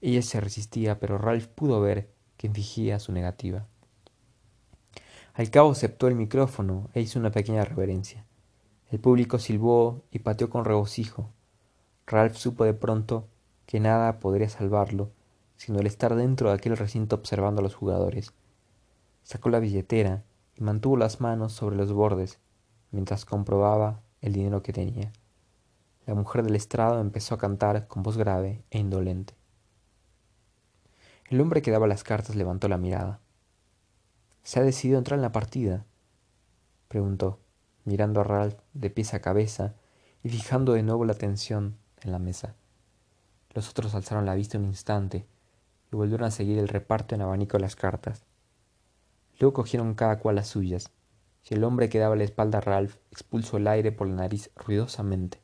Ella 0.02 0.22
se 0.24 0.40
resistía, 0.40 1.00
pero 1.00 1.18
Ralph 1.18 1.48
pudo 1.48 1.82
ver 1.82 2.10
que 2.40 2.50
fingía 2.50 3.00
su 3.00 3.12
negativa. 3.12 3.68
Al 5.34 5.52
cabo 5.52 5.72
aceptó 5.72 6.08
el 6.08 6.16
micrófono 6.16 6.90
e 6.94 7.02
hizo 7.02 7.20
una 7.20 7.32
pequeña 7.32 7.66
reverencia. 7.66 8.26
El 8.90 9.02
público 9.02 9.40
silbó 9.40 10.04
y 10.10 10.20
pateó 10.20 10.50
con 10.50 10.64
regocijo. 10.64 11.30
Ralph 12.08 12.38
supo 12.38 12.64
de 12.64 12.74
pronto 12.74 13.28
que 13.66 13.82
nada 13.82 14.22
podría 14.22 14.48
salvarlo, 14.48 15.12
sino 15.58 15.80
el 15.80 15.86
estar 15.86 16.16
dentro 16.16 16.48
de 16.48 16.56
aquel 16.56 16.78
recinto 16.78 17.18
observando 17.18 17.60
a 17.60 17.64
los 17.64 17.76
jugadores. 17.76 18.32
Sacó 19.24 19.50
la 19.50 19.60
billetera 19.60 20.24
y 20.56 20.64
mantuvo 20.64 20.96
las 20.96 21.20
manos 21.20 21.52
sobre 21.52 21.76
los 21.76 21.92
bordes 21.92 22.40
mientras 22.92 23.26
comprobaba 23.26 24.02
el 24.22 24.32
dinero 24.32 24.64
que 24.64 24.72
tenía. 24.72 25.12
La 26.06 26.16
mujer 26.16 26.44
del 26.44 26.56
estrado 26.56 27.02
empezó 27.02 27.36
a 27.36 27.38
cantar 27.38 27.90
con 27.90 28.02
voz 28.02 28.16
grave 28.16 28.64
e 28.72 28.80
indolente. 28.80 29.39
El 31.30 31.42
hombre 31.42 31.62
que 31.62 31.70
daba 31.70 31.86
las 31.86 32.04
cartas 32.04 32.36
levantó 32.36 32.68
la 32.68 32.80
mirada. 32.80 33.20
¿Se 34.42 34.60
ha 34.60 34.64
decidido 34.64 34.98
entrar 34.98 35.20
en 35.20 35.22
la 35.22 35.32
partida? 35.32 35.86
preguntó, 36.88 37.40
mirando 37.86 38.20
a 38.20 38.24
Ralph 38.24 38.58
de 38.74 38.90
pies 38.90 39.14
a 39.14 39.22
cabeza 39.22 39.76
y 40.24 40.30
fijando 40.30 40.74
de 40.74 40.82
nuevo 40.82 41.06
la 41.06 41.14
atención 41.14 41.78
en 42.02 42.12
la 42.12 42.18
mesa. 42.18 42.56
Los 43.54 43.70
otros 43.70 43.94
alzaron 43.94 44.26
la 44.26 44.34
vista 44.34 44.58
un 44.58 44.66
instante 44.66 45.28
y 45.92 45.96
volvieron 45.96 46.26
a 46.26 46.32
seguir 46.32 46.58
el 46.58 46.68
reparto 46.68 47.14
en 47.14 47.22
abanico 47.22 47.58
de 47.58 47.62
las 47.62 47.76
cartas. 47.76 48.26
Luego 49.40 49.54
cogieron 49.54 49.94
cada 49.94 50.18
cual 50.18 50.36
las 50.36 50.48
suyas, 50.48 50.90
y 51.48 51.54
el 51.54 51.64
hombre 51.64 51.90
que 51.90 52.00
daba 52.00 52.16
la 52.16 52.24
espalda 52.24 52.58
a 52.58 52.62
Ralph 52.62 52.96
expulsó 53.12 53.58
el 53.58 53.68
aire 53.68 53.92
por 53.92 54.08
la 54.08 54.16
nariz 54.16 54.50
ruidosamente. 54.56 55.44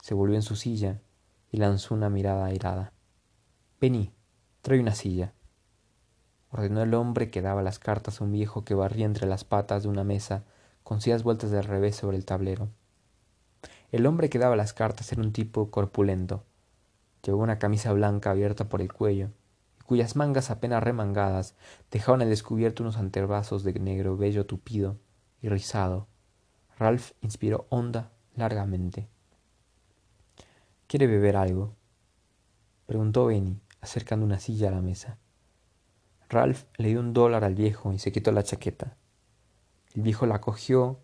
Se 0.00 0.14
volvió 0.14 0.36
en 0.36 0.42
su 0.42 0.54
silla 0.54 1.00
y 1.50 1.56
lanzó 1.56 1.92
una 1.92 2.08
mirada 2.08 2.46
airada. 2.46 2.92
Vení, 3.80 4.12
Trae 4.62 4.78
una 4.78 4.94
silla. 4.94 5.32
Ordenó 6.52 6.82
el 6.82 6.94
hombre 6.94 7.32
que 7.32 7.42
daba 7.42 7.62
las 7.62 7.80
cartas 7.80 8.20
a 8.20 8.24
un 8.24 8.30
viejo 8.30 8.64
que 8.64 8.76
barría 8.76 9.06
entre 9.06 9.26
las 9.26 9.42
patas 9.42 9.82
de 9.82 9.88
una 9.88 10.04
mesa 10.04 10.44
con 10.84 11.00
sillas 11.00 11.24
vueltas 11.24 11.50
del 11.50 11.64
revés 11.64 11.96
sobre 11.96 12.16
el 12.16 12.24
tablero. 12.24 12.68
El 13.90 14.06
hombre 14.06 14.30
que 14.30 14.38
daba 14.38 14.54
las 14.54 14.72
cartas 14.72 15.10
era 15.10 15.20
un 15.20 15.32
tipo 15.32 15.72
corpulento. 15.72 16.44
Llevaba 17.24 17.42
una 17.42 17.58
camisa 17.58 17.92
blanca 17.92 18.30
abierta 18.30 18.68
por 18.68 18.80
el 18.80 18.92
cuello, 18.92 19.30
y 19.80 19.82
cuyas 19.82 20.14
mangas 20.14 20.48
apenas 20.48 20.80
remangadas 20.80 21.56
dejaban 21.90 22.22
al 22.22 22.28
descubierto 22.28 22.84
unos 22.84 22.98
antebrazos 22.98 23.64
de 23.64 23.72
negro 23.74 24.16
vello 24.16 24.46
tupido 24.46 24.96
y 25.40 25.48
rizado. 25.48 26.06
Ralph 26.78 27.10
inspiró 27.20 27.66
honda, 27.68 28.12
largamente. 28.36 29.08
¿Quiere 30.86 31.08
beber 31.08 31.36
algo? 31.36 31.74
preguntó 32.86 33.26
Benny, 33.26 33.60
acercando 33.82 34.24
una 34.24 34.38
silla 34.38 34.68
a 34.68 34.72
la 34.72 34.80
mesa. 34.80 35.18
Ralph 36.30 36.64
le 36.78 36.88
dio 36.88 37.00
un 37.00 37.12
dólar 37.12 37.44
al 37.44 37.54
viejo 37.54 37.92
y 37.92 37.98
se 37.98 38.12
quitó 38.12 38.32
la 38.32 38.44
chaqueta. 38.44 38.96
El 39.94 40.02
viejo 40.02 40.24
la 40.24 40.40
cogió 40.40 41.00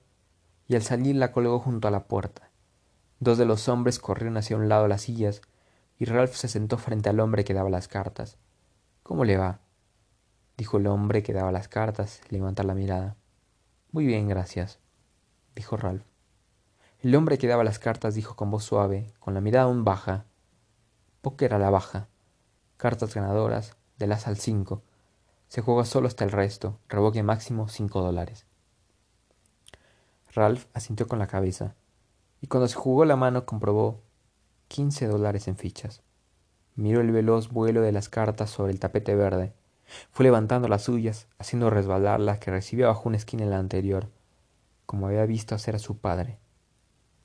y 0.66 0.76
al 0.76 0.82
salir 0.82 1.16
la 1.16 1.32
colgó 1.32 1.58
junto 1.58 1.88
a 1.88 1.90
la 1.90 2.04
puerta. 2.04 2.50
Dos 3.20 3.36
de 3.36 3.44
los 3.44 3.68
hombres 3.68 3.98
corrieron 3.98 4.38
hacia 4.38 4.56
un 4.56 4.68
lado 4.68 4.84
de 4.84 4.88
las 4.88 5.02
sillas 5.02 5.42
y 5.98 6.06
Ralph 6.06 6.32
se 6.32 6.48
sentó 6.48 6.78
frente 6.78 7.10
al 7.10 7.20
hombre 7.20 7.44
que 7.44 7.52
daba 7.52 7.68
las 7.68 7.88
cartas. 7.88 8.38
¿Cómo 9.02 9.24
le 9.24 9.36
va? 9.36 9.60
dijo 10.56 10.78
el 10.78 10.86
hombre 10.86 11.22
que 11.22 11.32
daba 11.32 11.52
las 11.52 11.68
cartas, 11.68 12.20
levantar 12.30 12.64
la 12.64 12.74
mirada. 12.74 13.16
Muy 13.90 14.06
bien, 14.06 14.28
gracias, 14.28 14.78
dijo 15.54 15.76
Ralph. 15.76 16.04
El 17.00 17.14
hombre 17.14 17.38
que 17.38 17.48
daba 17.48 17.64
las 17.64 17.78
cartas 17.78 18.14
dijo 18.14 18.34
con 18.34 18.50
voz 18.50 18.64
suave, 18.64 19.12
con 19.18 19.34
la 19.34 19.40
mirada 19.40 19.66
aún 19.66 19.84
baja. 19.84 20.24
Póker 21.20 21.54
a 21.54 21.58
la 21.58 21.70
baja 21.70 22.08
cartas 22.78 23.14
ganadoras, 23.14 23.76
de 23.98 24.06
las 24.06 24.26
al 24.26 24.38
5. 24.38 24.82
Se 25.48 25.60
juega 25.60 25.84
solo 25.84 26.08
hasta 26.08 26.24
el 26.24 26.30
resto, 26.30 26.78
revoque 26.88 27.22
máximo 27.22 27.68
5 27.68 28.00
dólares. 28.00 28.46
Ralph 30.32 30.64
asintió 30.72 31.06
con 31.06 31.18
la 31.18 31.26
cabeza, 31.26 31.74
y 32.40 32.46
cuando 32.46 32.68
se 32.68 32.76
jugó 32.76 33.04
la 33.04 33.16
mano 33.16 33.44
comprobó 33.44 34.00
15 34.68 35.06
dólares 35.08 35.48
en 35.48 35.56
fichas. 35.56 36.00
Miró 36.74 37.02
el 37.02 37.10
veloz 37.10 37.50
vuelo 37.50 37.82
de 37.82 37.92
las 37.92 38.08
cartas 38.08 38.48
sobre 38.48 38.72
el 38.72 38.80
tapete 38.80 39.14
verde. 39.14 39.52
Fue 40.10 40.24
levantando 40.24 40.68
las 40.68 40.84
suyas, 40.84 41.26
haciendo 41.38 41.68
resbalar 41.68 42.20
las 42.20 42.38
que 42.38 42.50
recibió 42.50 42.86
bajo 42.86 43.08
una 43.08 43.18
esquina 43.18 43.42
en 43.42 43.50
la 43.50 43.58
anterior, 43.58 44.08
como 44.86 45.08
había 45.08 45.26
visto 45.26 45.54
hacer 45.54 45.74
a 45.74 45.78
su 45.78 45.98
padre. 45.98 46.38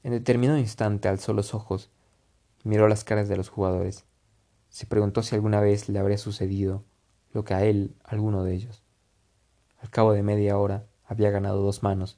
En 0.01 0.11
determinado 0.11 0.57
instante 0.57 1.07
alzó 1.07 1.31
los 1.31 1.53
ojos 1.53 1.89
miró 2.63 2.87
las 2.87 3.03
caras 3.03 3.27
de 3.27 3.37
los 3.37 3.49
jugadores. 3.49 4.05
Se 4.73 4.87
preguntó 4.87 5.21
si 5.21 5.35
alguna 5.35 5.61
vez 5.61 5.87
le 5.87 5.99
habría 5.99 6.17
sucedido 6.17 6.83
lo 7.31 7.43
que 7.43 7.53
a 7.53 7.63
él 7.63 7.95
alguno 8.03 8.43
de 8.43 8.55
ellos. 8.55 8.81
Al 9.79 9.91
cabo 9.91 10.13
de 10.13 10.23
media 10.23 10.57
hora 10.57 10.87
había 11.05 11.29
ganado 11.29 11.61
dos 11.61 11.83
manos 11.83 12.17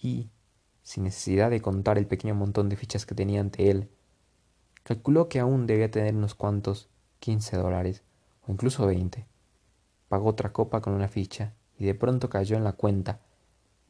y, 0.00 0.30
sin 0.84 1.02
necesidad 1.02 1.50
de 1.50 1.60
contar 1.60 1.98
el 1.98 2.06
pequeño 2.06 2.36
montón 2.36 2.68
de 2.68 2.76
fichas 2.76 3.06
que 3.06 3.16
tenía 3.16 3.40
ante 3.40 3.72
él, 3.72 3.90
calculó 4.84 5.28
que 5.28 5.40
aún 5.40 5.66
debía 5.66 5.90
tener 5.90 6.14
unos 6.14 6.36
cuantos 6.36 6.88
quince 7.18 7.56
dólares 7.56 8.04
o 8.46 8.52
incluso 8.52 8.86
veinte. 8.86 9.26
Pagó 10.08 10.28
otra 10.28 10.52
copa 10.52 10.80
con 10.80 10.92
una 10.92 11.08
ficha 11.08 11.54
y 11.76 11.86
de 11.86 11.96
pronto 11.96 12.30
cayó 12.30 12.56
en 12.56 12.62
la 12.62 12.74
cuenta 12.74 13.18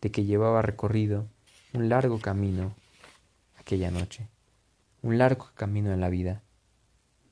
de 0.01 0.11
que 0.11 0.25
llevaba 0.25 0.63
recorrido 0.63 1.29
Un 1.75 1.91
largo 1.91 2.19
camino 2.19 2.75
aquella 3.59 3.91
noche. 3.91 4.27
Un 5.03 5.19
largo 5.19 5.51
camino 5.55 5.93
en 5.93 6.01
la 6.01 6.09
vida. 6.09 6.42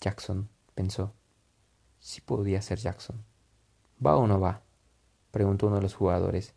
Jackson 0.01 0.49
pensó. 0.75 1.13
Sí 1.99 2.21
podía 2.21 2.63
ser 2.63 2.79
Jackson. 2.79 3.23
¿Va 4.05 4.17
o 4.17 4.27
no 4.27 4.41
va? 4.41 4.63
preguntó 5.31 5.67
uno 5.67 5.77
de 5.77 5.83
los 5.83 5.95
jugadores. 5.95 6.55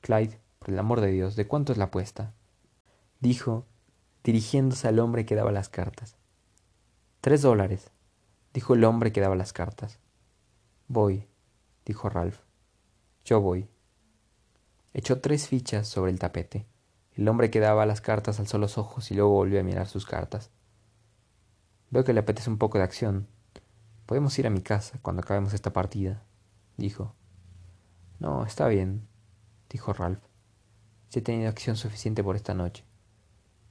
Clyde, 0.00 0.38
por 0.58 0.70
el 0.70 0.78
amor 0.78 1.00
de 1.00 1.10
Dios, 1.10 1.36
¿de 1.36 1.46
cuánto 1.46 1.72
es 1.72 1.78
la 1.78 1.86
apuesta? 1.86 2.34
dijo, 3.20 3.66
dirigiéndose 4.24 4.88
al 4.88 4.98
hombre 4.98 5.24
que 5.24 5.34
daba 5.34 5.52
las 5.52 5.68
cartas. 5.68 6.16
Tres 7.20 7.42
dólares, 7.42 7.90
dijo 8.52 8.74
el 8.74 8.84
hombre 8.84 9.12
que 9.12 9.20
daba 9.20 9.36
las 9.36 9.52
cartas. 9.52 9.98
Voy, 10.88 11.28
dijo 11.84 12.08
Ralph. 12.08 12.40
Yo 13.24 13.40
voy. 13.40 13.68
Echó 14.92 15.20
tres 15.20 15.48
fichas 15.48 15.88
sobre 15.88 16.10
el 16.10 16.18
tapete. 16.18 16.66
El 17.14 17.28
hombre 17.28 17.50
que 17.50 17.60
daba 17.60 17.86
las 17.86 18.00
cartas 18.00 18.40
alzó 18.40 18.58
los 18.58 18.78
ojos 18.78 19.10
y 19.10 19.14
luego 19.14 19.30
volvió 19.30 19.60
a 19.60 19.64
mirar 19.64 19.86
sus 19.86 20.06
cartas. 20.06 20.50
Veo 21.90 22.04
que 22.04 22.12
le 22.12 22.20
apetece 22.20 22.48
un 22.48 22.58
poco 22.58 22.78
de 22.78 22.84
acción. 22.84 23.26
Podemos 24.06 24.38
ir 24.38 24.46
a 24.46 24.50
mi 24.50 24.62
casa 24.62 24.98
cuando 25.02 25.22
acabemos 25.22 25.54
esta 25.54 25.72
partida, 25.72 26.22
dijo. 26.76 27.14
No, 28.18 28.44
está 28.44 28.68
bien, 28.68 29.08
dijo 29.68 29.92
Ralph. 29.92 30.22
Ya 31.10 31.20
he 31.20 31.22
tenido 31.22 31.48
acción 31.48 31.76
suficiente 31.76 32.22
por 32.22 32.36
esta 32.36 32.54
noche. 32.54 32.84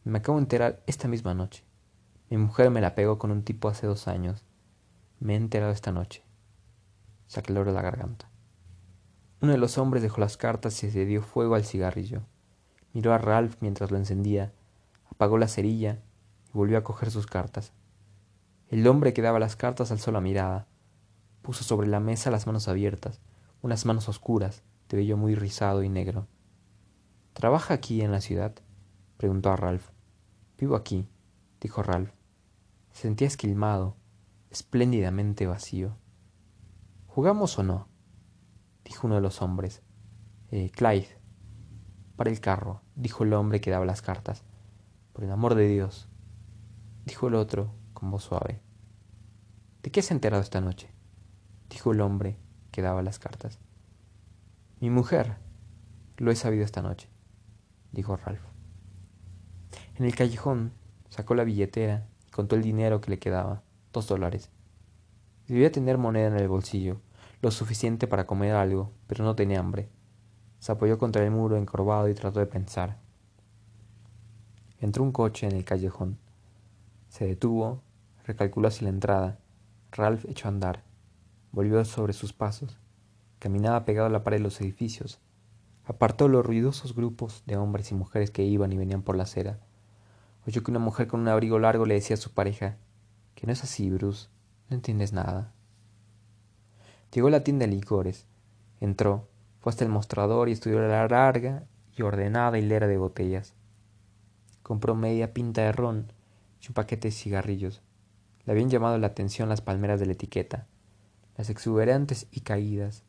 Me 0.03 0.19
acabo 0.19 0.38
de 0.38 0.43
enterar 0.43 0.83
esta 0.88 1.07
misma 1.07 1.33
noche. 1.33 1.63
Mi 2.29 2.38
mujer 2.38 2.69
me 2.71 2.81
la 2.81 2.95
pegó 2.95 3.17
con 3.17 3.31
un 3.31 3.43
tipo 3.43 3.69
hace 3.69 3.88
dos 3.88 4.07
años. 4.07 4.43
Me 5.19 5.33
he 5.33 5.38
enterado 5.38 5.71
esta 5.71 5.91
noche. 5.91 6.23
Se 7.27 7.39
aclaró 7.39 7.71
la 7.71 7.81
garganta. 7.81 8.29
Uno 9.41 9.53
de 9.53 9.57
los 9.57 9.77
hombres 9.77 10.03
dejó 10.03 10.19
las 10.19 10.35
cartas 10.35 10.83
y 10.83 10.91
se 10.91 11.05
dio 11.05 11.21
fuego 11.21 11.55
al 11.55 11.63
cigarrillo. 11.63 12.23
Miró 12.93 13.13
a 13.13 13.17
Ralph 13.17 13.55
mientras 13.61 13.91
lo 13.91 13.97
encendía, 13.97 14.51
apagó 15.09 15.38
la 15.38 15.47
cerilla 15.47 16.01
y 16.49 16.51
volvió 16.53 16.77
a 16.77 16.83
coger 16.83 17.11
sus 17.11 17.27
cartas. 17.27 17.71
El 18.69 18.85
hombre 18.88 19.13
que 19.13 19.23
daba 19.23 19.39
las 19.39 19.55
cartas 19.55 19.91
alzó 19.91 20.11
la 20.11 20.21
mirada. 20.21 20.67
Puso 21.41 21.63
sobre 21.63 21.88
la 21.88 21.99
mesa 21.99 22.29
las 22.29 22.45
manos 22.45 22.67
abiertas, 22.67 23.19
unas 23.63 23.88
manos 23.88 24.07
oscuras, 24.07 24.61
de 24.89 24.97
vello 24.97 25.17
muy 25.17 25.33
rizado 25.33 25.81
y 25.81 25.89
negro. 25.89 26.27
¿Trabaja 27.33 27.73
aquí 27.73 28.01
en 28.01 28.11
la 28.11 28.21
ciudad? 28.21 28.53
preguntó 29.17 29.49
a 29.49 29.55
Ralph. 29.55 29.89
Vivo 30.59 30.75
aquí, 30.75 31.07
dijo 31.59 31.81
Ralph. 31.81 32.11
Se 32.91 33.03
sentía 33.03 33.27
esquilmado, 33.27 33.95
espléndidamente 34.51 35.47
vacío. 35.47 35.97
¿Jugamos 37.07 37.57
o 37.57 37.63
no? 37.63 37.88
dijo 38.85 39.07
uno 39.07 39.15
de 39.15 39.21
los 39.21 39.41
hombres. 39.41 39.81
Eh, 40.51 40.69
Clyde. 40.69 41.17
Para 42.15 42.29
el 42.29 42.39
carro, 42.39 42.83
dijo 42.95 43.23
el 43.23 43.33
hombre 43.33 43.61
que 43.61 43.71
daba 43.71 43.85
las 43.85 44.03
cartas. 44.03 44.43
Por 45.13 45.23
el 45.23 45.31
amor 45.31 45.55
de 45.55 45.67
Dios, 45.67 46.07
dijo 47.05 47.29
el 47.29 47.35
otro 47.35 47.78
con 48.00 48.12
voz 48.12 48.24
suave. 48.24 48.62
¿De 49.84 49.91
qué 49.91 50.00
has 50.00 50.12
enterado 50.12 50.41
esta 50.41 50.62
noche? 50.62 50.89
dijo 51.70 51.91
el 51.91 52.01
hombre 52.01 52.38
que 52.72 52.82
daba 52.82 53.03
las 53.03 53.20
cartas. 53.20 53.60
Mi 54.79 54.89
mujer. 54.89 55.38
Lo 56.18 56.32
he 56.32 56.36
sabido 56.36 56.65
esta 56.65 56.82
noche, 56.82 57.08
dijo 57.91 58.18
Ralph. 58.18 58.41
En 59.96 60.06
el 60.06 60.15
callejón 60.15 60.74
sacó 61.10 61.36
la 61.36 61.44
billetera 61.44 62.08
y 62.27 62.32
contó 62.32 62.56
el 62.56 62.62
dinero 62.62 63.00
que 63.00 63.12
le 63.12 63.20
quedaba, 63.20 63.63
dos 63.94 64.08
dólares. 64.08 64.50
Debía 65.48 65.72
tener 65.72 65.98
moneda 65.98 66.27
en 66.27 66.36
el 66.36 66.48
bolsillo, 66.48 67.01
lo 67.41 67.51
suficiente 67.51 68.08
para 68.08 68.27
comer 68.27 68.56
algo, 68.56 68.91
pero 69.08 69.24
no 69.24 69.36
tenía 69.36 69.60
hambre. 69.60 69.89
Se 70.60 70.72
apoyó 70.74 70.98
contra 70.98 71.24
el 71.24 71.32
muro 71.32 71.56
encorvado 71.56 72.10
y 72.10 72.13
trató 72.13 72.39
de 72.39 72.46
pensar. 72.46 72.98
Entró 74.79 75.03
un 75.03 75.12
coche 75.12 75.48
en 75.48 75.56
el 75.56 75.63
callejón. 75.63 76.18
Se 77.08 77.25
detuvo, 77.25 77.82
recalculó 78.29 78.69
hacia 78.69 78.86
la 78.86 78.89
entrada. 78.89 79.39
Ralph 79.91 80.25
echó 80.29 80.48
a 80.48 80.51
andar. 80.51 80.83
Volvió 81.51 81.84
sobre 81.84 82.13
sus 82.13 82.32
pasos. 82.32 82.80
Caminaba 83.39 83.86
pegado 83.86 84.08
a 84.08 84.12
la 84.12 84.23
pared 84.23 84.38
de 84.38 84.43
los 84.43 84.62
edificios. 84.62 85.19
Apartó 85.86 86.27
los 86.27 86.45
ruidosos 86.45 86.95
grupos 86.95 87.43
de 87.45 87.58
hombres 87.58 87.91
y 87.91 87.95
mujeres 87.95 88.32
que 88.32 88.43
iban 88.43 88.71
y 88.71 88.77
venían 88.77 89.01
por 89.01 89.17
la 89.17 89.23
acera 89.23 89.60
oyó 90.49 90.63
que 90.63 90.71
una 90.71 90.80
mujer 90.80 91.08
con 91.08 91.21
un 91.21 91.27
abrigo 91.27 91.60
largo 91.60 91.86
le 91.86 91.95
decía 91.95 92.15
a 92.15 92.17
su 92.17 92.32
pareja, 92.32 92.77
que 93.36 93.47
no 93.47 93.54
es 93.54 93.63
así, 93.63 93.89
Bruce, 93.89 94.30
no 94.69 94.75
entiendes 94.75 95.13
nada. 95.13 95.54
Llegó 97.13 97.27
a 97.27 97.32
la 97.32 97.43
tienda 97.43 97.65
de 97.65 97.71
licores, 97.71 98.25
entró, 98.80 99.27
fue 99.60 99.71
hasta 99.71 99.84
el 99.84 99.91
mostrador 99.91 100.49
y 100.49 100.54
estudió 100.54 100.80
la 100.80 101.08
larga 101.08 101.65
y 101.95 102.01
ordenada 102.01 102.58
hilera 102.58 102.88
de 102.88 102.97
botellas. 102.97 103.54
Compró 104.63 104.95
media 104.95 105.34
pinta 105.34 105.62
de 105.62 105.71
ron 105.71 106.12
y 106.62 106.67
un 106.67 106.73
paquete 106.73 107.10
de 107.10 107.12
cigarrillos. 107.12 107.82
Habían 108.49 108.71
llamado 108.71 108.97
la 108.97 109.05
atención 109.05 109.47
las 109.47 109.62
palmeras 109.62 109.99
de 109.99 110.07
la 110.07 110.13
etiqueta, 110.13 110.65
las 111.38 111.51
exuberantes 111.51 112.25
y 112.31 112.41
caídas, 112.41 113.03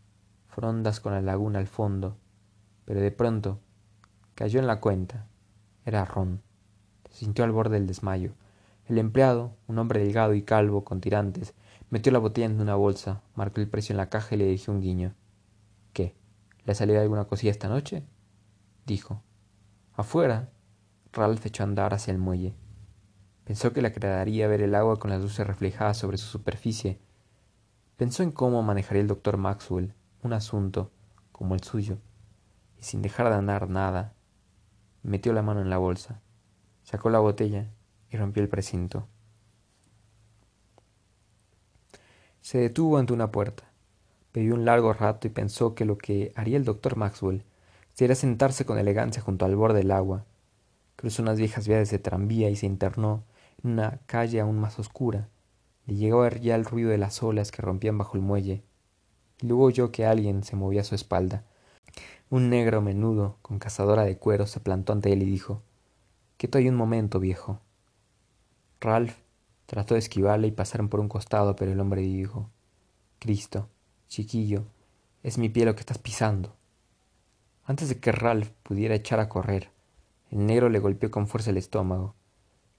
frondas 0.48 1.00
con 1.00 1.14
la 1.14 1.22
laguna 1.22 1.59
al 1.59 1.66
fondo, 1.66 2.18
pero 2.85 3.00
de 3.00 3.11
pronto 3.11 3.59
cayó 4.35 4.61
en 4.61 4.66
la 4.66 4.81
cuenta. 4.81 5.26
Era 5.87 6.05
ron 6.05 6.42
se 7.11 7.20
sintió 7.24 7.42
al 7.44 7.53
borde 7.53 7.76
del 7.76 7.87
desmayo. 7.87 8.33
El 8.87 8.98
empleado, 8.98 9.57
un 9.66 9.79
hombre 9.79 10.00
delgado 10.00 10.35
y 10.35 10.42
calvo, 10.42 10.85
con 10.85 11.00
tirantes, 11.00 11.55
metió 11.88 12.12
la 12.12 12.18
botella 12.18 12.46
en 12.46 12.61
una 12.61 12.74
bolsa, 12.74 13.22
marcó 13.35 13.62
el 13.62 13.68
precio 13.68 13.94
en 13.94 13.96
la 13.96 14.11
caja 14.11 14.35
y 14.35 14.38
le 14.38 14.44
dirigió 14.44 14.74
un 14.74 14.83
guiño. 14.83 15.14
¿Qué? 15.94 16.14
¿Le 16.66 16.72
ha 16.72 16.74
salido 16.74 17.00
alguna 17.00 17.24
cosilla 17.24 17.50
esta 17.50 17.70
noche? 17.70 18.05
dijo. 18.85 19.22
Afuera. 19.94 20.50
Ralph 21.14 21.46
echó 21.46 21.62
a 21.62 21.66
andar 21.66 21.94
hacia 21.94 22.12
el 22.12 22.18
muelle. 22.18 22.55
Pensó 23.51 23.73
que 23.73 23.83
le 23.83 23.89
agradaría 23.89 24.47
ver 24.47 24.63
el 24.63 24.77
agua 24.77 25.01
con 25.01 25.11
las 25.11 25.21
luces 25.21 25.45
reflejadas 25.45 25.97
sobre 25.97 26.19
su 26.19 26.27
superficie. 26.27 27.01
Pensó 27.97 28.23
en 28.23 28.31
cómo 28.31 28.63
manejaría 28.63 29.01
el 29.01 29.09
doctor 29.09 29.39
Maxwell 29.39 29.93
un 30.23 30.33
asunto 30.35 30.93
como 31.33 31.57
el 31.57 31.65
suyo, 31.65 31.99
y 32.79 32.85
sin 32.85 33.03
dejar 33.03 33.29
de 33.29 33.35
andar 33.35 33.69
nada, 33.69 34.13
metió 35.03 35.33
la 35.33 35.43
mano 35.43 35.61
en 35.61 35.69
la 35.69 35.79
bolsa. 35.79 36.21
Sacó 36.85 37.11
la 37.11 37.19
botella 37.19 37.67
y 38.09 38.17
rompió 38.19 38.41
el 38.41 38.49
precinto. 38.49 39.09
Se 42.43 42.59
detuvo 42.59 42.99
ante 42.99 43.15
una 43.15 43.33
puerta. 43.33 43.65
Bebió 44.33 44.55
un 44.55 44.65
largo 44.65 44.93
rato 44.93 45.27
y 45.27 45.31
pensó 45.31 45.75
que 45.75 45.85
lo 45.85 45.99
que 45.99 46.33
haría 46.37 46.57
el 46.57 46.65
doctor 46.65 46.95
Maxwell 46.95 47.43
sería 47.95 48.15
sentarse 48.15 48.65
con 48.65 48.79
elegancia 48.79 49.21
junto 49.21 49.45
al 49.45 49.57
borde 49.57 49.79
del 49.79 49.91
agua. 49.91 50.25
Cruzó 50.95 51.23
unas 51.23 51.41
viejas 51.41 51.67
vías 51.67 51.91
de 51.91 51.99
tranvía 51.99 52.49
y 52.49 52.55
se 52.55 52.67
internó 52.67 53.25
una 53.62 54.01
calle 54.07 54.40
aún 54.40 54.59
más 54.59 54.79
oscura. 54.79 55.29
Le 55.87 55.96
llegó 55.96 56.20
a 56.20 56.25
ver 56.25 56.40
ya 56.40 56.55
el 56.55 56.64
ruido 56.64 56.90
de 56.90 56.99
las 56.99 57.23
olas 57.23 57.51
que 57.51 57.62
rompían 57.62 57.99
bajo 57.99 58.16
el 58.16 58.23
muelle. 58.23 58.62
Y 59.40 59.46
luego 59.46 59.64
oyó 59.64 59.90
que 59.90 60.07
alguien 60.07 60.44
se 60.44 60.57
movía 60.57 60.83
a 60.83 60.85
su 60.85 60.94
espalda. 60.94 61.44
Un 62.29 62.49
negro 62.51 62.81
menudo, 62.81 63.38
con 63.42 63.59
cazadora 63.59 64.05
de 64.05 64.16
cuero, 64.16 64.46
se 64.46 64.61
plantó 64.61 64.92
ante 64.92 65.12
él 65.12 65.23
y 65.23 65.27
dijo 65.27 65.62
Quieto 66.37 66.59
hay 66.59 66.68
un 66.68 66.77
momento, 66.77 67.20
viejo. 67.20 67.61
Ralph 68.81 69.16
trató 69.66 69.94
de 69.94 70.01
esquivarle 70.01 70.46
y 70.46 70.53
pasar 70.53 70.88
por 70.88 71.01
un 71.01 71.09
costado, 71.09 71.55
pero 71.57 71.73
el 71.73 71.81
hombre 71.81 72.01
dijo 72.03 72.49
Cristo, 73.18 73.68
chiquillo, 74.09 74.64
es 75.23 75.37
mi 75.37 75.49
pie 75.49 75.66
lo 75.66 75.75
que 75.75 75.81
estás 75.81 75.99
pisando. 75.99 76.57
Antes 77.64 77.88
de 77.88 78.01
que 78.01 78.11
Ralph 78.11 78.51
pudiera 78.62 78.94
echar 78.94 79.20
a 79.20 79.29
correr, 79.29 79.70
el 80.31 80.46
negro 80.46 80.70
le 80.70 80.79
golpeó 80.79 81.11
con 81.11 81.29
fuerza 81.29 81.51
el 81.51 81.59
estómago, 81.59 82.14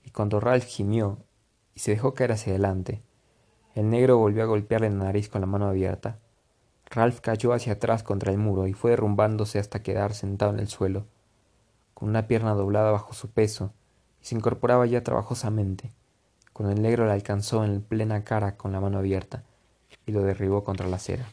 y 0.03 0.11
cuando 0.11 0.39
Ralph 0.39 0.65
gimió 0.65 1.19
y 1.75 1.79
se 1.79 1.91
dejó 1.91 2.13
caer 2.13 2.31
hacia 2.33 2.51
adelante, 2.51 3.01
el 3.75 3.89
negro 3.89 4.17
volvió 4.17 4.43
a 4.43 4.47
golpearle 4.47 4.89
la 4.89 5.05
nariz 5.05 5.29
con 5.29 5.41
la 5.41 5.47
mano 5.47 5.67
abierta. 5.67 6.19
Ralph 6.89 7.19
cayó 7.21 7.53
hacia 7.53 7.73
atrás 7.73 8.03
contra 8.03 8.31
el 8.31 8.37
muro 8.37 8.67
y 8.67 8.73
fue 8.73 8.91
derrumbándose 8.91 9.59
hasta 9.59 9.81
quedar 9.81 10.13
sentado 10.13 10.51
en 10.51 10.59
el 10.59 10.67
suelo 10.67 11.05
con 12.01 12.09
una 12.09 12.25
pierna 12.25 12.55
doblada 12.55 12.89
bajo 12.89 13.13
su 13.13 13.29
peso, 13.29 13.73
y 14.23 14.25
se 14.25 14.33
incorporaba 14.33 14.87
ya 14.87 15.03
trabajosamente, 15.03 15.91
cuando 16.51 16.73
el 16.73 16.81
negro 16.81 17.05
le 17.05 17.11
alcanzó 17.11 17.63
en 17.63 17.79
plena 17.83 18.23
cara 18.23 18.57
con 18.57 18.71
la 18.71 18.79
mano 18.79 18.97
abierta 18.97 19.43
y 20.07 20.11
lo 20.11 20.23
derribó 20.23 20.63
contra 20.63 20.87
la 20.87 20.95
acera. 20.95 21.29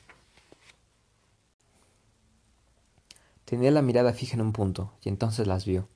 Tenía 3.47 3.71
la 3.71 3.81
mirada 3.81 4.13
fija 4.13 4.35
en 4.35 4.43
un 4.43 4.53
punto, 4.53 4.93
y 5.03 5.09
entonces 5.09 5.47
las 5.47 5.65
vio. 5.65 5.89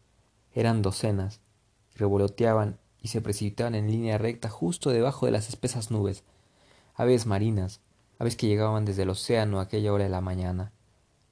Eran 0.54 0.80
docenas, 0.80 1.42
revoloteaban 1.96 2.78
y 3.00 3.08
se 3.08 3.20
precipitaban 3.20 3.74
en 3.74 3.90
línea 3.90 4.18
recta 4.18 4.48
justo 4.48 4.90
debajo 4.90 5.26
de 5.26 5.32
las 5.32 5.48
espesas 5.48 5.90
nubes, 5.90 6.24
aves 6.94 7.26
marinas, 7.26 7.80
aves 8.18 8.36
que 8.36 8.46
llegaban 8.46 8.84
desde 8.84 9.02
el 9.02 9.10
océano 9.10 9.58
a 9.58 9.62
aquella 9.62 9.92
hora 9.92 10.04
de 10.04 10.10
la 10.10 10.20
mañana. 10.20 10.72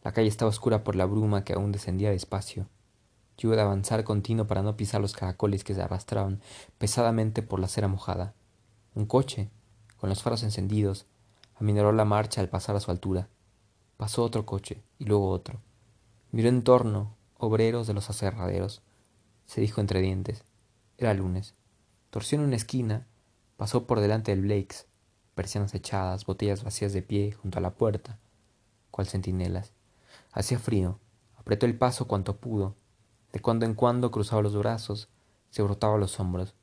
La 0.02 0.12
calle 0.12 0.28
estaba 0.28 0.48
oscura 0.48 0.82
por 0.82 0.96
la 0.96 1.06
bruma 1.06 1.44
que 1.44 1.52
aún 1.52 1.72
descendía 1.72 2.10
despacio 2.10 2.66
de 3.48 3.60
avanzar 3.60 4.04
continuo 4.04 4.46
para 4.46 4.62
no 4.62 4.76
pisar 4.76 5.00
los 5.00 5.14
caracoles 5.14 5.64
que 5.64 5.74
se 5.74 5.80
arrastraban 5.80 6.40
pesadamente 6.78 7.42
por 7.42 7.58
la 7.58 7.68
cera 7.68 7.88
mojada. 7.88 8.34
Un 8.94 9.06
coche, 9.06 9.48
con 9.96 10.10
los 10.10 10.22
faros 10.22 10.42
encendidos, 10.42 11.06
aminoró 11.56 11.92
la 11.92 12.04
marcha 12.04 12.40
al 12.40 12.50
pasar 12.50 12.76
a 12.76 12.80
su 12.80 12.90
altura. 12.90 13.28
Pasó 13.96 14.22
otro 14.22 14.44
coche 14.44 14.82
y 14.98 15.06
luego 15.06 15.30
otro. 15.30 15.60
Miró 16.32 16.48
en 16.48 16.62
torno, 16.62 17.16
obreros 17.38 17.86
de 17.86 17.94
los 17.94 18.10
aserraderos, 18.10 18.82
se 19.46 19.60
dijo 19.60 19.80
entre 19.80 20.00
dientes. 20.00 20.44
Era 21.00 21.14
lunes. 21.14 21.54
Torció 22.10 22.38
en 22.38 22.44
una 22.44 22.56
esquina, 22.56 23.06
pasó 23.56 23.86
por 23.86 24.00
delante 24.00 24.32
del 24.32 24.42
Blakes, 24.42 24.84
persianas 25.34 25.74
echadas, 25.74 26.26
botellas 26.26 26.62
vacías 26.62 26.92
de 26.92 27.00
pie 27.00 27.32
junto 27.32 27.56
a 27.56 27.62
la 27.62 27.70
puerta, 27.70 28.18
cual 28.90 29.06
centinelas. 29.06 29.72
Hacía 30.30 30.58
frío, 30.58 31.00
apretó 31.36 31.64
el 31.64 31.78
paso 31.78 32.06
cuanto 32.06 32.36
pudo, 32.36 32.76
de 33.32 33.40
cuando 33.40 33.64
en 33.64 33.72
cuando 33.72 34.10
cruzaba 34.10 34.42
los 34.42 34.54
brazos, 34.54 35.08
se 35.48 35.62
brotaba 35.62 35.96
los 35.96 36.20
hombros. 36.20 36.54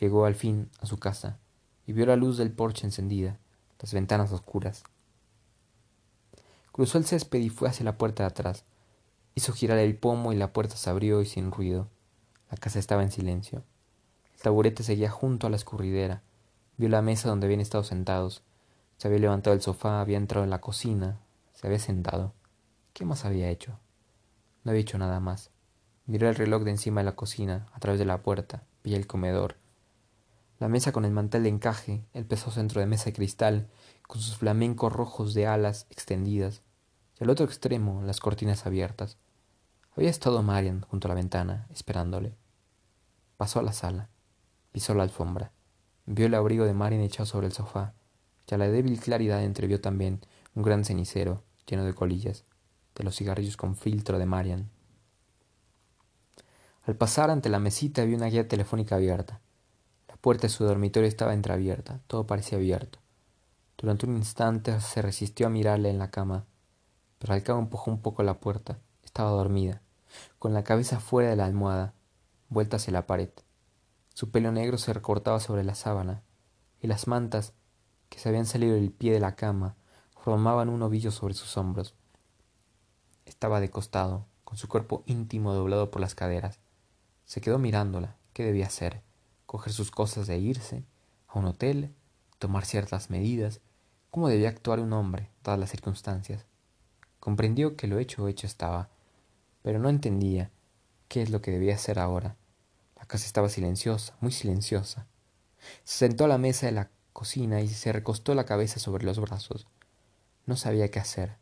Llegó 0.00 0.24
al 0.24 0.36
fin 0.36 0.70
a 0.80 0.86
su 0.86 0.96
casa 0.98 1.38
y 1.86 1.92
vio 1.92 2.06
la 2.06 2.16
luz 2.16 2.38
del 2.38 2.52
porche 2.52 2.86
encendida, 2.86 3.38
las 3.78 3.92
ventanas 3.92 4.32
oscuras. 4.32 4.84
Cruzó 6.72 6.96
el 6.96 7.04
césped 7.04 7.40
y 7.40 7.50
fue 7.50 7.68
hacia 7.68 7.84
la 7.84 7.98
puerta 7.98 8.22
de 8.22 8.28
atrás. 8.28 8.64
Hizo 9.34 9.52
girar 9.52 9.76
el 9.76 9.98
pomo 9.98 10.32
y 10.32 10.36
la 10.36 10.54
puerta 10.54 10.76
se 10.76 10.88
abrió 10.88 11.20
y 11.20 11.26
sin 11.26 11.50
ruido. 11.50 11.90
La 12.50 12.56
casa 12.56 12.78
estaba 12.78 13.02
en 13.02 13.10
silencio. 13.10 13.64
El 14.34 14.40
taburete 14.40 14.82
seguía 14.82 15.10
junto 15.10 15.46
a 15.46 15.50
la 15.50 15.56
escurridera. 15.56 16.22
Vio 16.76 16.88
la 16.88 17.02
mesa 17.02 17.28
donde 17.28 17.46
habían 17.46 17.60
estado 17.60 17.84
sentados. 17.84 18.42
Se 18.98 19.08
había 19.08 19.20
levantado 19.20 19.54
del 19.54 19.62
sofá, 19.62 20.00
había 20.00 20.16
entrado 20.16 20.44
en 20.44 20.50
la 20.50 20.60
cocina, 20.60 21.18
se 21.54 21.66
había 21.66 21.78
sentado. 21.78 22.32
¿Qué 22.92 23.04
más 23.04 23.24
había 23.24 23.50
hecho? 23.50 23.78
No 24.64 24.70
había 24.70 24.82
hecho 24.82 24.98
nada 24.98 25.20
más. 25.20 25.50
Miró 26.06 26.28
el 26.28 26.34
reloj 26.34 26.62
de 26.62 26.70
encima 26.70 27.00
de 27.00 27.06
la 27.06 27.16
cocina, 27.16 27.66
a 27.72 27.80
través 27.80 27.98
de 27.98 28.04
la 28.04 28.22
puerta, 28.22 28.62
vi 28.84 28.94
el 28.94 29.06
comedor. 29.06 29.56
La 30.58 30.68
mesa 30.68 30.92
con 30.92 31.04
el 31.04 31.10
mantel 31.10 31.42
de 31.42 31.48
encaje, 31.50 32.04
el 32.14 32.24
peso 32.24 32.50
centro 32.50 32.80
de 32.80 32.86
mesa 32.86 33.06
de 33.06 33.12
cristal, 33.12 33.68
con 34.06 34.20
sus 34.20 34.36
flamencos 34.36 34.92
rojos 34.92 35.34
de 35.34 35.46
alas 35.46 35.86
extendidas, 35.90 36.62
y 37.20 37.24
al 37.24 37.30
otro 37.30 37.44
extremo 37.44 38.02
las 38.02 38.20
cortinas 38.20 38.66
abiertas. 38.66 39.18
Había 39.96 40.10
estado 40.10 40.42
Marian 40.42 40.82
junto 40.82 41.08
a 41.08 41.10
la 41.10 41.14
ventana, 41.14 41.66
esperándole. 41.72 42.36
Pasó 43.38 43.60
a 43.60 43.62
la 43.62 43.72
sala, 43.72 44.10
pisó 44.70 44.92
la 44.92 45.04
alfombra, 45.04 45.52
vio 46.04 46.26
el 46.26 46.34
abrigo 46.34 46.66
de 46.66 46.74
Marian 46.74 47.00
echado 47.00 47.24
sobre 47.24 47.46
el 47.46 47.54
sofá, 47.54 47.94
y 48.46 48.54
a 48.54 48.58
la 48.58 48.68
débil 48.68 49.00
claridad 49.00 49.42
entrevió 49.42 49.80
también 49.80 50.20
un 50.54 50.62
gran 50.64 50.84
cenicero 50.84 51.44
lleno 51.66 51.86
de 51.86 51.94
colillas, 51.94 52.44
de 52.94 53.04
los 53.04 53.16
cigarrillos 53.16 53.56
con 53.56 53.74
filtro 53.74 54.18
de 54.18 54.26
Marian. 54.26 54.68
Al 56.82 56.94
pasar 56.96 57.30
ante 57.30 57.48
la 57.48 57.58
mesita 57.58 58.04
vio 58.04 58.18
una 58.18 58.26
guía 58.26 58.46
telefónica 58.46 58.96
abierta. 58.96 59.40
La 60.08 60.16
puerta 60.16 60.42
de 60.42 60.52
su 60.52 60.64
dormitorio 60.64 61.08
estaba 61.08 61.32
entreabierta, 61.32 62.00
todo 62.06 62.26
parecía 62.26 62.58
abierto. 62.58 62.98
Durante 63.78 64.04
un 64.04 64.18
instante 64.18 64.78
se 64.78 65.00
resistió 65.00 65.46
a 65.46 65.50
mirarle 65.50 65.88
en 65.88 65.98
la 65.98 66.10
cama, 66.10 66.44
pero 67.18 67.32
al 67.32 67.42
cabo 67.42 67.60
empujó 67.60 67.90
un 67.90 68.02
poco 68.02 68.22
la 68.22 68.40
puerta. 68.40 68.78
Estaba 69.02 69.30
dormida 69.30 69.80
con 70.38 70.54
la 70.54 70.64
cabeza 70.64 71.00
fuera 71.00 71.30
de 71.30 71.36
la 71.36 71.44
almohada, 71.44 71.94
vuelta 72.48 72.76
hacia 72.76 72.92
la 72.92 73.06
pared. 73.06 73.30
Su 74.14 74.30
pelo 74.30 74.52
negro 74.52 74.78
se 74.78 74.92
recortaba 74.92 75.40
sobre 75.40 75.64
la 75.64 75.74
sábana, 75.74 76.22
y 76.80 76.86
las 76.86 77.06
mantas, 77.06 77.52
que 78.08 78.18
se 78.18 78.28
habían 78.28 78.46
salido 78.46 78.74
del 78.74 78.90
pie 78.90 79.12
de 79.12 79.20
la 79.20 79.36
cama, 79.36 79.76
formaban 80.14 80.68
un 80.68 80.82
ovillo 80.82 81.10
sobre 81.10 81.34
sus 81.34 81.56
hombros. 81.56 81.94
Estaba 83.24 83.60
de 83.60 83.70
costado, 83.70 84.26
con 84.44 84.56
su 84.56 84.68
cuerpo 84.68 85.02
íntimo 85.06 85.52
doblado 85.52 85.90
por 85.90 86.00
las 86.00 86.14
caderas. 86.14 86.60
Se 87.24 87.40
quedó 87.40 87.58
mirándola. 87.58 88.16
¿Qué 88.32 88.44
debía 88.44 88.66
hacer? 88.66 89.02
¿Coger 89.46 89.72
sus 89.72 89.90
cosas 89.90 90.28
e 90.28 90.38
irse? 90.38 90.84
¿A 91.28 91.38
un 91.38 91.46
hotel? 91.46 91.94
¿Tomar 92.38 92.64
ciertas 92.64 93.10
medidas? 93.10 93.60
¿Cómo 94.10 94.28
debía 94.28 94.48
actuar 94.48 94.80
un 94.80 94.92
hombre, 94.92 95.30
dadas 95.42 95.58
las 95.60 95.70
circunstancias? 95.70 96.46
Comprendió 97.18 97.76
que 97.76 97.86
lo 97.86 97.98
hecho 97.98 98.28
hecho 98.28 98.46
estaba, 98.46 98.88
pero 99.66 99.80
no 99.80 99.88
entendía 99.88 100.52
qué 101.08 101.22
es 101.22 101.30
lo 101.30 101.42
que 101.42 101.50
debía 101.50 101.74
hacer 101.74 101.98
ahora. 101.98 102.36
La 102.94 103.04
casa 103.04 103.26
estaba 103.26 103.48
silenciosa, 103.48 104.16
muy 104.20 104.30
silenciosa. 104.30 105.08
Se 105.82 106.06
sentó 106.06 106.24
a 106.24 106.28
la 106.28 106.38
mesa 106.38 106.66
de 106.66 106.72
la 106.72 106.90
cocina 107.12 107.60
y 107.60 107.66
se 107.66 107.90
recostó 107.90 108.36
la 108.36 108.44
cabeza 108.46 108.78
sobre 108.78 109.04
los 109.04 109.18
brazos. 109.18 109.66
No 110.44 110.56
sabía 110.56 110.88
qué 110.92 111.00
hacer. 111.00 111.38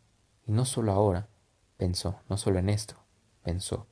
Y 0.46 0.52
no 0.52 0.64
solo 0.64 0.92
ahora, 0.92 1.28
pensó, 1.76 2.18
no 2.30 2.38
solo 2.38 2.60
en 2.60 2.70
esto, 2.70 2.96
pensó. 3.42 3.87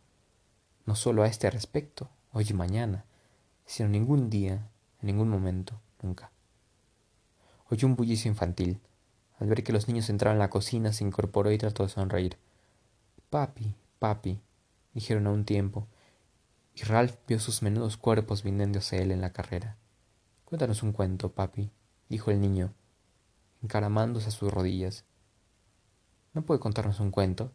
No 0.86 0.96
solo 0.96 1.24
a 1.24 1.26
este 1.26 1.50
respecto, 1.50 2.08
hoy 2.32 2.46
y 2.48 2.54
mañana, 2.54 3.04
sino 3.66 3.90
ningún 3.90 4.30
día, 4.30 4.70
en 5.02 5.08
ningún 5.08 5.28
momento, 5.28 5.78
nunca. 6.00 6.32
Oyó 7.68 7.86
un 7.86 7.96
bullicio 7.96 8.30
infantil. 8.30 8.80
Al 9.38 9.48
ver 9.48 9.62
que 9.62 9.74
los 9.74 9.88
niños 9.88 10.08
entraban 10.08 10.36
en 10.36 10.38
la 10.38 10.48
cocina, 10.48 10.94
se 10.94 11.04
incorporó 11.04 11.52
y 11.52 11.58
trató 11.58 11.82
de 11.82 11.90
sonreír. 11.90 12.38
Papi, 13.28 13.76
papi, 14.02 14.42
dijeron 14.94 15.28
a 15.28 15.30
un 15.30 15.44
tiempo, 15.44 15.86
y 16.74 16.82
Ralph 16.82 17.14
vio 17.28 17.38
sus 17.38 17.62
menudos 17.62 17.96
cuerpos 17.96 18.42
viniendo 18.42 18.80
hacia 18.80 19.00
él 19.00 19.12
en 19.12 19.20
la 19.20 19.32
carrera. 19.32 19.76
Cuéntanos 20.44 20.82
un 20.82 20.90
cuento, 20.90 21.30
papi, 21.30 21.70
dijo 22.08 22.32
el 22.32 22.40
niño, 22.40 22.74
encaramándose 23.62 24.26
a 24.26 24.32
sus 24.32 24.52
rodillas. 24.52 25.04
¿No 26.34 26.42
puede 26.42 26.58
contarnos 26.58 26.98
un 26.98 27.12
cuento? 27.12 27.52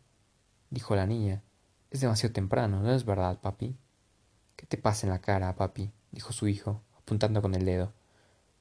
dijo 0.70 0.96
la 0.96 1.06
niña. 1.06 1.44
Es 1.92 2.00
demasiado 2.00 2.32
temprano, 2.32 2.82
¿no 2.82 2.94
es 2.94 3.04
verdad, 3.04 3.42
papi? 3.42 3.78
¿Qué 4.56 4.66
te 4.66 4.78
pasa 4.78 5.06
en 5.06 5.12
la 5.12 5.20
cara, 5.20 5.54
papi? 5.54 5.92
dijo 6.14 6.32
su 6.32 6.48
hijo, 6.48 6.82
apuntando 6.98 7.42
con 7.42 7.56
el 7.56 7.66
dedo. 7.66 7.92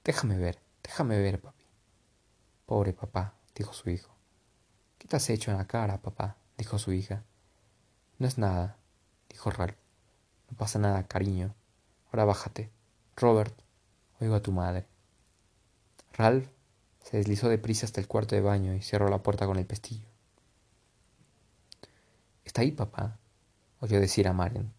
Déjame 0.03 0.37
ver, 0.37 0.59
déjame 0.83 1.21
ver, 1.21 1.41
papi. 1.41 1.65
Pobre 2.67 2.93
papá, 2.93 3.37
dijo 3.55 3.73
su 3.73 3.91
hijo. 3.91 4.13
¿Qué 4.99 5.07
te 5.07 5.15
has 5.15 5.31
hecho 5.31 5.53
en 5.53 5.59
la 5.59 5.69
cara, 5.69 6.03
papá? 6.03 6.37
dijo 6.59 6.81
su 6.81 6.93
hija. 6.93 7.23
No 8.19 8.27
es 8.27 8.39
nada, 8.39 8.79
dijo 9.29 9.51
Ralph. 9.51 9.77
No 10.51 10.57
pasa 10.57 10.79
nada, 10.79 11.03
cariño. 11.07 11.55
Ahora 12.07 12.25
bájate. 12.25 12.71
Robert, 13.17 13.55
oigo 14.21 14.35
a 14.35 14.43
tu 14.43 14.53
madre. 14.53 14.87
Ralph 16.15 16.49
se 17.03 17.19
deslizó 17.19 17.49
deprisa 17.49 17.87
hasta 17.87 18.01
el 18.01 18.09
cuarto 18.09 18.35
de 18.35 18.41
baño 18.41 18.75
y 18.75 18.83
cerró 18.83 19.09
la 19.09 19.23
puerta 19.23 19.47
con 19.47 19.59
el 19.59 19.67
pestillo. 19.67 20.09
¿Está 22.45 22.63
ahí, 22.63 22.73
papá? 22.73 23.19
oyó 23.81 24.01
decir 24.01 24.27
a 24.29 24.33
Marian. 24.33 24.73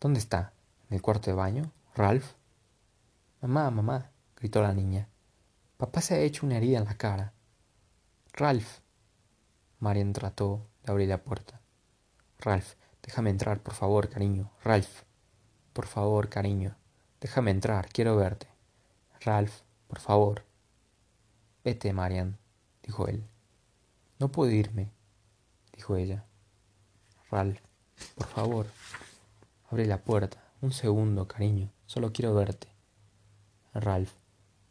¿Dónde 0.00 0.18
está? 0.18 0.54
¿En 0.88 0.96
el 0.96 1.02
cuarto 1.02 1.30
de 1.30 1.36
baño? 1.36 1.70
¿Ralph? 1.94 2.32
Mamá, 3.42 3.70
mamá, 3.70 4.10
gritó 4.36 4.62
la 4.62 4.72
niña. 4.72 5.08
Papá 5.76 6.00
se 6.00 6.14
ha 6.14 6.20
hecho 6.20 6.46
una 6.46 6.56
herida 6.56 6.78
en 6.78 6.84
la 6.84 6.96
cara. 6.96 7.34
Ralph. 8.32 8.80
Marian 9.80 10.12
trató 10.12 10.66
de 10.82 10.92
abrir 10.92 11.08
la 11.08 11.22
puerta. 11.22 11.60
Ralph, 12.40 12.74
déjame 13.02 13.30
entrar, 13.30 13.62
por 13.62 13.74
favor, 13.74 14.08
cariño. 14.08 14.50
Ralph, 14.64 15.02
por 15.74 15.86
favor, 15.86 16.30
cariño. 16.30 16.74
Déjame 17.20 17.50
entrar, 17.50 17.88
quiero 17.90 18.16
verte. 18.16 18.48
Ralph, 19.20 19.60
por 19.86 20.00
favor. 20.00 20.44
Vete, 21.62 21.92
Marian, 21.92 22.38
dijo 22.82 23.08
él. 23.08 23.28
No 24.18 24.32
puedo 24.32 24.50
irme, 24.50 24.90
dijo 25.76 25.96
ella. 25.96 26.24
Ralph, 27.30 27.60
por 28.14 28.26
favor, 28.26 28.66
abre 29.70 29.84
la 29.86 30.02
puerta. 30.02 30.42
Un 30.62 30.72
segundo, 30.72 31.28
cariño. 31.28 31.70
Solo 31.84 32.12
quiero 32.12 32.34
verte. 32.34 32.68
Ralph, 33.74 34.12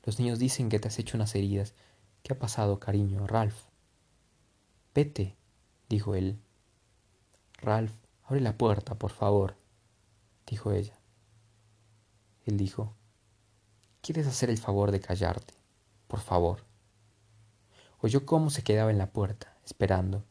los 0.04 0.20
niños 0.20 0.40
dicen 0.40 0.70
que 0.70 0.80
te 0.80 0.88
has 0.88 0.98
hecho 0.98 1.18
unas 1.18 1.36
heridas. 1.36 1.76
¿Qué 2.24 2.34
ha 2.34 2.40
pasado, 2.40 2.80
cariño? 2.80 3.28
Ralph. 3.28 3.66
Vete, 4.96 5.38
dijo 5.88 6.16
él. 6.16 6.40
Ralph, 7.62 7.92
abre 8.24 8.40
la 8.40 8.58
puerta, 8.58 8.96
por 8.96 9.12
favor, 9.12 9.56
dijo 10.48 10.72
ella. 10.72 10.98
Él 12.46 12.58
dijo, 12.58 12.96
¿quieres 14.02 14.28
hacer 14.28 14.50
el 14.50 14.58
favor 14.58 14.92
de 14.92 15.02
callarte? 15.02 15.54
Por 16.08 16.22
favor. 16.22 16.64
Oyó 18.00 18.26
cómo 18.26 18.50
se 18.50 18.64
quedaba 18.64 18.92
en 18.92 18.98
la 18.98 19.12
puerta, 19.12 19.58
esperando. 19.66 20.24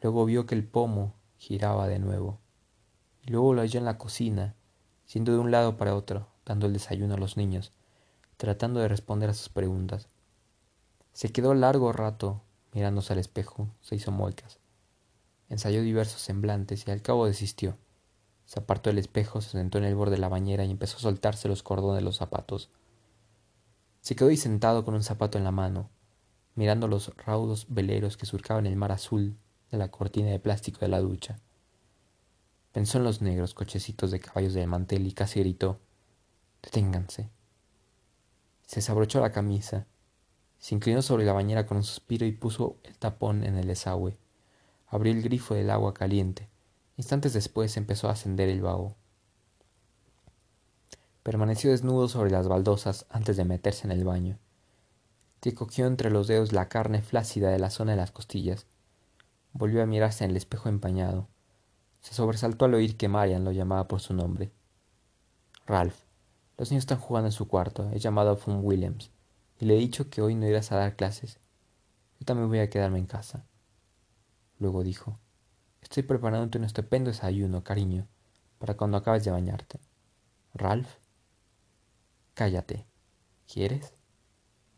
Luego 0.00 0.24
vio 0.24 0.46
que 0.46 0.54
el 0.54 0.66
pomo 0.66 1.14
giraba 1.36 1.88
de 1.88 1.98
nuevo. 1.98 2.38
Y 3.22 3.30
luego 3.32 3.52
lo 3.52 3.60
halló 3.60 3.78
en 3.78 3.84
la 3.84 3.98
cocina, 3.98 4.54
yendo 5.12 5.32
de 5.32 5.38
un 5.38 5.50
lado 5.50 5.76
para 5.76 5.94
otro, 5.94 6.28
dando 6.46 6.66
el 6.66 6.72
desayuno 6.72 7.14
a 7.14 7.18
los 7.18 7.36
niños, 7.36 7.70
tratando 8.38 8.80
de 8.80 8.88
responder 8.88 9.28
a 9.28 9.34
sus 9.34 9.50
preguntas. 9.50 10.08
Se 11.12 11.32
quedó 11.32 11.52
largo 11.52 11.92
rato 11.92 12.40
mirándose 12.72 13.12
al 13.12 13.18
espejo, 13.18 13.68
se 13.82 13.96
hizo 13.96 14.10
muecas. 14.10 14.59
Ensayó 15.50 15.82
diversos 15.82 16.22
semblantes 16.22 16.86
y 16.86 16.92
al 16.92 17.02
cabo 17.02 17.26
desistió. 17.26 17.76
Se 18.44 18.60
apartó 18.60 18.88
del 18.88 18.98
espejo, 18.98 19.40
se 19.40 19.50
sentó 19.50 19.78
en 19.78 19.84
el 19.84 19.96
borde 19.96 20.12
de 20.12 20.20
la 20.20 20.28
bañera 20.28 20.64
y 20.64 20.70
empezó 20.70 20.96
a 20.96 21.00
soltarse 21.00 21.48
los 21.48 21.64
cordones 21.64 21.96
de 21.96 22.04
los 22.04 22.16
zapatos. 22.16 22.70
Se 24.00 24.14
quedó 24.14 24.28
ahí 24.28 24.36
sentado 24.36 24.84
con 24.84 24.94
un 24.94 25.02
zapato 25.02 25.38
en 25.38 25.44
la 25.44 25.50
mano, 25.50 25.90
mirando 26.54 26.86
los 26.86 27.14
raudos 27.16 27.66
veleros 27.68 28.16
que 28.16 28.26
surcaban 28.26 28.64
el 28.64 28.76
mar 28.76 28.92
azul 28.92 29.36
de 29.72 29.78
la 29.78 29.90
cortina 29.90 30.30
de 30.30 30.38
plástico 30.38 30.78
de 30.80 30.88
la 30.88 31.00
ducha. 31.00 31.40
Pensó 32.70 32.98
en 32.98 33.04
los 33.04 33.20
negros 33.20 33.52
cochecitos 33.52 34.12
de 34.12 34.20
caballos 34.20 34.54
del 34.54 34.68
mantel 34.68 35.04
y 35.04 35.12
casi 35.12 35.40
gritó 35.40 35.80
Deténganse. 36.62 37.28
Se 38.62 38.76
desabrochó 38.76 39.20
la 39.20 39.32
camisa, 39.32 39.88
se 40.60 40.76
inclinó 40.76 41.02
sobre 41.02 41.24
la 41.24 41.32
bañera 41.32 41.66
con 41.66 41.78
un 41.78 41.82
suspiro 41.82 42.24
y 42.24 42.30
puso 42.30 42.76
el 42.84 42.96
tapón 42.98 43.42
en 43.42 43.56
el 43.56 43.66
desagüe 43.66 44.16
abrió 44.90 45.12
el 45.14 45.22
grifo 45.22 45.54
del 45.54 45.70
agua 45.70 45.94
caliente 45.94 46.50
Instantes 47.00 47.32
después 47.32 47.78
empezó 47.78 48.08
a 48.08 48.12
ascender 48.12 48.50
el 48.50 48.60
vago. 48.60 48.94
Permaneció 51.22 51.70
desnudo 51.70 52.08
sobre 52.08 52.30
las 52.30 52.46
baldosas 52.46 53.06
antes 53.08 53.38
de 53.38 53.46
meterse 53.46 53.86
en 53.86 53.92
el 53.92 54.04
baño. 54.04 54.38
Que 55.40 55.54
cogió 55.54 55.86
entre 55.86 56.10
los 56.10 56.26
dedos 56.26 56.52
la 56.52 56.68
carne 56.68 57.00
flácida 57.00 57.48
de 57.48 57.58
la 57.58 57.70
zona 57.70 57.92
de 57.92 57.96
las 57.96 58.10
costillas. 58.10 58.66
Volvió 59.54 59.82
a 59.82 59.86
mirarse 59.86 60.24
en 60.24 60.32
el 60.32 60.36
espejo 60.36 60.68
empañado. 60.68 61.26
Se 62.02 62.12
sobresaltó 62.12 62.66
al 62.66 62.74
oír 62.74 62.98
que 62.98 63.08
Marian 63.08 63.44
lo 63.44 63.52
llamaba 63.52 63.88
por 63.88 64.00
su 64.00 64.12
nombre. 64.12 64.52
Ralph, 65.64 65.96
los 66.58 66.70
niños 66.70 66.82
están 66.82 67.00
jugando 67.00 67.28
en 67.28 67.32
su 67.32 67.48
cuarto. 67.48 67.88
He 67.94 67.98
llamado 67.98 68.32
a 68.32 68.36
Fun 68.36 68.60
Williams 68.62 69.10
y 69.58 69.64
le 69.64 69.74
he 69.74 69.78
dicho 69.80 70.10
que 70.10 70.20
hoy 70.20 70.34
no 70.34 70.46
irás 70.46 70.70
a 70.70 70.76
dar 70.76 70.96
clases. 70.96 71.38
Yo 72.18 72.26
también 72.26 72.50
voy 72.50 72.58
a 72.58 72.68
quedarme 72.68 72.98
en 72.98 73.06
casa. 73.06 73.46
Luego 74.60 74.84
dijo, 74.84 75.18
Estoy 75.82 76.04
preparándote 76.04 76.58
un 76.58 76.64
estupendo 76.64 77.10
desayuno, 77.10 77.64
cariño, 77.64 78.06
para 78.58 78.76
cuando 78.76 78.98
acabes 78.98 79.24
de 79.24 79.30
bañarte. 79.30 79.80
Ralph. 80.54 80.88
Cállate. 82.34 82.86
¿Quieres? 83.52 83.94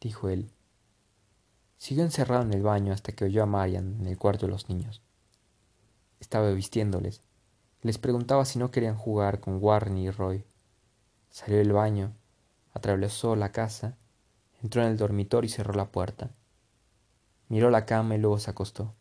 dijo 0.01 0.29
él. 0.29 0.51
Siguió 1.77 2.05
encerrado 2.05 2.43
en 2.43 2.55
el 2.55 2.63
baño 2.63 2.93
hasta 2.93 3.13
que 3.13 3.25
oyó 3.25 3.43
a 3.43 3.47
Marian 3.47 4.01
en 4.01 4.07
el 4.07 4.17
cuarto 4.17 4.47
de 4.47 4.53
los 4.53 4.69
niños. 4.69 5.03
Estaba 6.21 6.51
vistiéndoles. 6.53 7.21
Les 7.81 7.99
preguntaba 7.99 8.45
si 8.45 8.61
no 8.61 8.71
querían 8.71 8.97
jugar 8.97 9.41
con 9.41 9.59
Warney 9.61 10.07
y 10.07 10.11
Roy. 10.11 10.45
Salió 11.31 11.59
del 11.59 11.73
baño, 11.73 12.15
atravesó 12.73 13.35
la 13.35 13.51
casa, 13.51 13.99
entró 14.63 14.83
en 14.83 14.89
el 14.89 14.97
dormitorio 14.97 15.49
y 15.49 15.53
cerró 15.53 15.75
la 15.75 15.91
puerta. 15.91 16.31
Miró 17.49 17.69
la 17.71 17.85
cama 17.85 18.15
y 18.15 18.19
luego 18.19 18.39
se 18.39 18.51
acostó. 18.51 18.95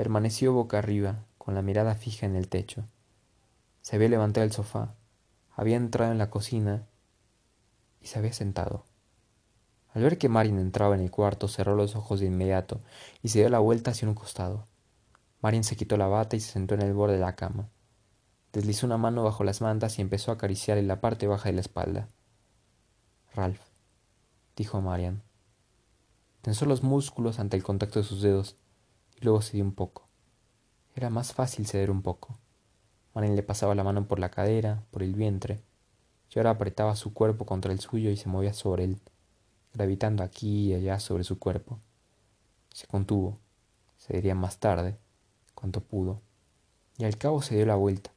Permaneció 0.00 0.54
boca 0.54 0.78
arriba, 0.78 1.26
con 1.36 1.54
la 1.54 1.60
mirada 1.60 1.94
fija 1.94 2.24
en 2.24 2.34
el 2.34 2.48
techo. 2.48 2.86
Se 3.82 3.96
había 3.96 4.08
levantado 4.08 4.46
del 4.46 4.52
sofá, 4.54 4.94
había 5.50 5.76
entrado 5.76 6.10
en 6.10 6.16
la 6.16 6.30
cocina 6.30 6.86
y 8.00 8.06
se 8.06 8.18
había 8.18 8.32
sentado. 8.32 8.86
Al 9.92 10.02
ver 10.02 10.16
que 10.16 10.30
Marin 10.30 10.58
entraba 10.58 10.94
en 10.94 11.02
el 11.02 11.10
cuarto, 11.10 11.48
cerró 11.48 11.76
los 11.76 11.96
ojos 11.96 12.18
de 12.18 12.24
inmediato 12.24 12.80
y 13.22 13.28
se 13.28 13.40
dio 13.40 13.50
la 13.50 13.58
vuelta 13.58 13.90
hacia 13.90 14.08
un 14.08 14.14
costado. 14.14 14.68
Marin 15.42 15.64
se 15.64 15.76
quitó 15.76 15.98
la 15.98 16.06
bata 16.06 16.34
y 16.34 16.40
se 16.40 16.52
sentó 16.52 16.76
en 16.76 16.80
el 16.80 16.94
borde 16.94 17.16
de 17.16 17.20
la 17.20 17.36
cama. 17.36 17.68
Deslizó 18.54 18.86
una 18.86 18.96
mano 18.96 19.22
bajo 19.22 19.44
las 19.44 19.60
mantas 19.60 19.98
y 19.98 20.00
empezó 20.00 20.30
a 20.30 20.36
acariciarle 20.36 20.82
la 20.82 21.02
parte 21.02 21.26
baja 21.26 21.50
de 21.50 21.56
la 21.56 21.60
espalda. 21.60 22.08
Ralph, 23.34 23.60
dijo 24.56 24.80
Marian. 24.80 25.22
Tensó 26.40 26.64
los 26.64 26.82
músculos 26.82 27.38
ante 27.38 27.58
el 27.58 27.62
contacto 27.62 27.98
de 27.98 28.06
sus 28.06 28.22
dedos 28.22 28.56
luego 29.20 29.42
cedió 29.42 29.64
un 29.64 29.72
poco. 29.72 30.08
Era 30.94 31.10
más 31.10 31.32
fácil 31.32 31.66
ceder 31.66 31.90
un 31.90 32.02
poco. 32.02 32.38
Marian 33.14 33.36
le 33.36 33.42
pasaba 33.42 33.74
la 33.74 33.84
mano 33.84 34.06
por 34.06 34.18
la 34.18 34.30
cadera, 34.30 34.82
por 34.90 35.02
el 35.02 35.14
vientre, 35.14 35.60
y 36.34 36.38
ahora 36.38 36.50
apretaba 36.50 36.96
su 36.96 37.12
cuerpo 37.12 37.44
contra 37.44 37.72
el 37.72 37.80
suyo 37.80 38.10
y 38.10 38.16
se 38.16 38.28
movía 38.28 38.52
sobre 38.52 38.84
él, 38.84 39.00
gravitando 39.74 40.22
aquí 40.22 40.70
y 40.70 40.74
allá 40.74 41.00
sobre 41.00 41.24
su 41.24 41.38
cuerpo. 41.38 41.80
Se 42.72 42.86
contuvo, 42.86 43.38
se 43.96 44.14
diría 44.14 44.34
más 44.34 44.58
tarde, 44.58 44.96
cuanto 45.54 45.80
pudo, 45.80 46.20
y 46.98 47.04
al 47.04 47.16
cabo 47.18 47.42
se 47.42 47.56
dio 47.56 47.66
la 47.66 47.76
vuelta 47.76 48.12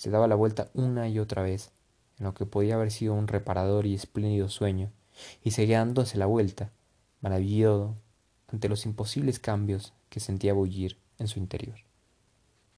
se 0.00 0.08
daba 0.08 0.26
la 0.26 0.34
vuelta 0.34 0.70
una 0.72 1.10
y 1.10 1.18
otra 1.18 1.42
vez, 1.42 1.72
en 2.18 2.24
lo 2.24 2.32
que 2.32 2.46
podía 2.46 2.76
haber 2.76 2.90
sido 2.90 3.12
un 3.12 3.28
reparador 3.28 3.84
y 3.84 3.94
espléndido 3.94 4.48
sueño, 4.48 4.90
y 5.44 5.50
seguía 5.50 5.80
dándose 5.80 6.16
la 6.16 6.24
vuelta, 6.24 6.72
maravillado 7.20 7.96
ante 8.48 8.70
los 8.70 8.86
imposibles 8.86 9.38
cambios 9.38 9.92
que 10.10 10.20
sentía 10.20 10.52
bullir 10.52 10.98
en 11.18 11.28
su 11.28 11.38
interior. 11.38 11.89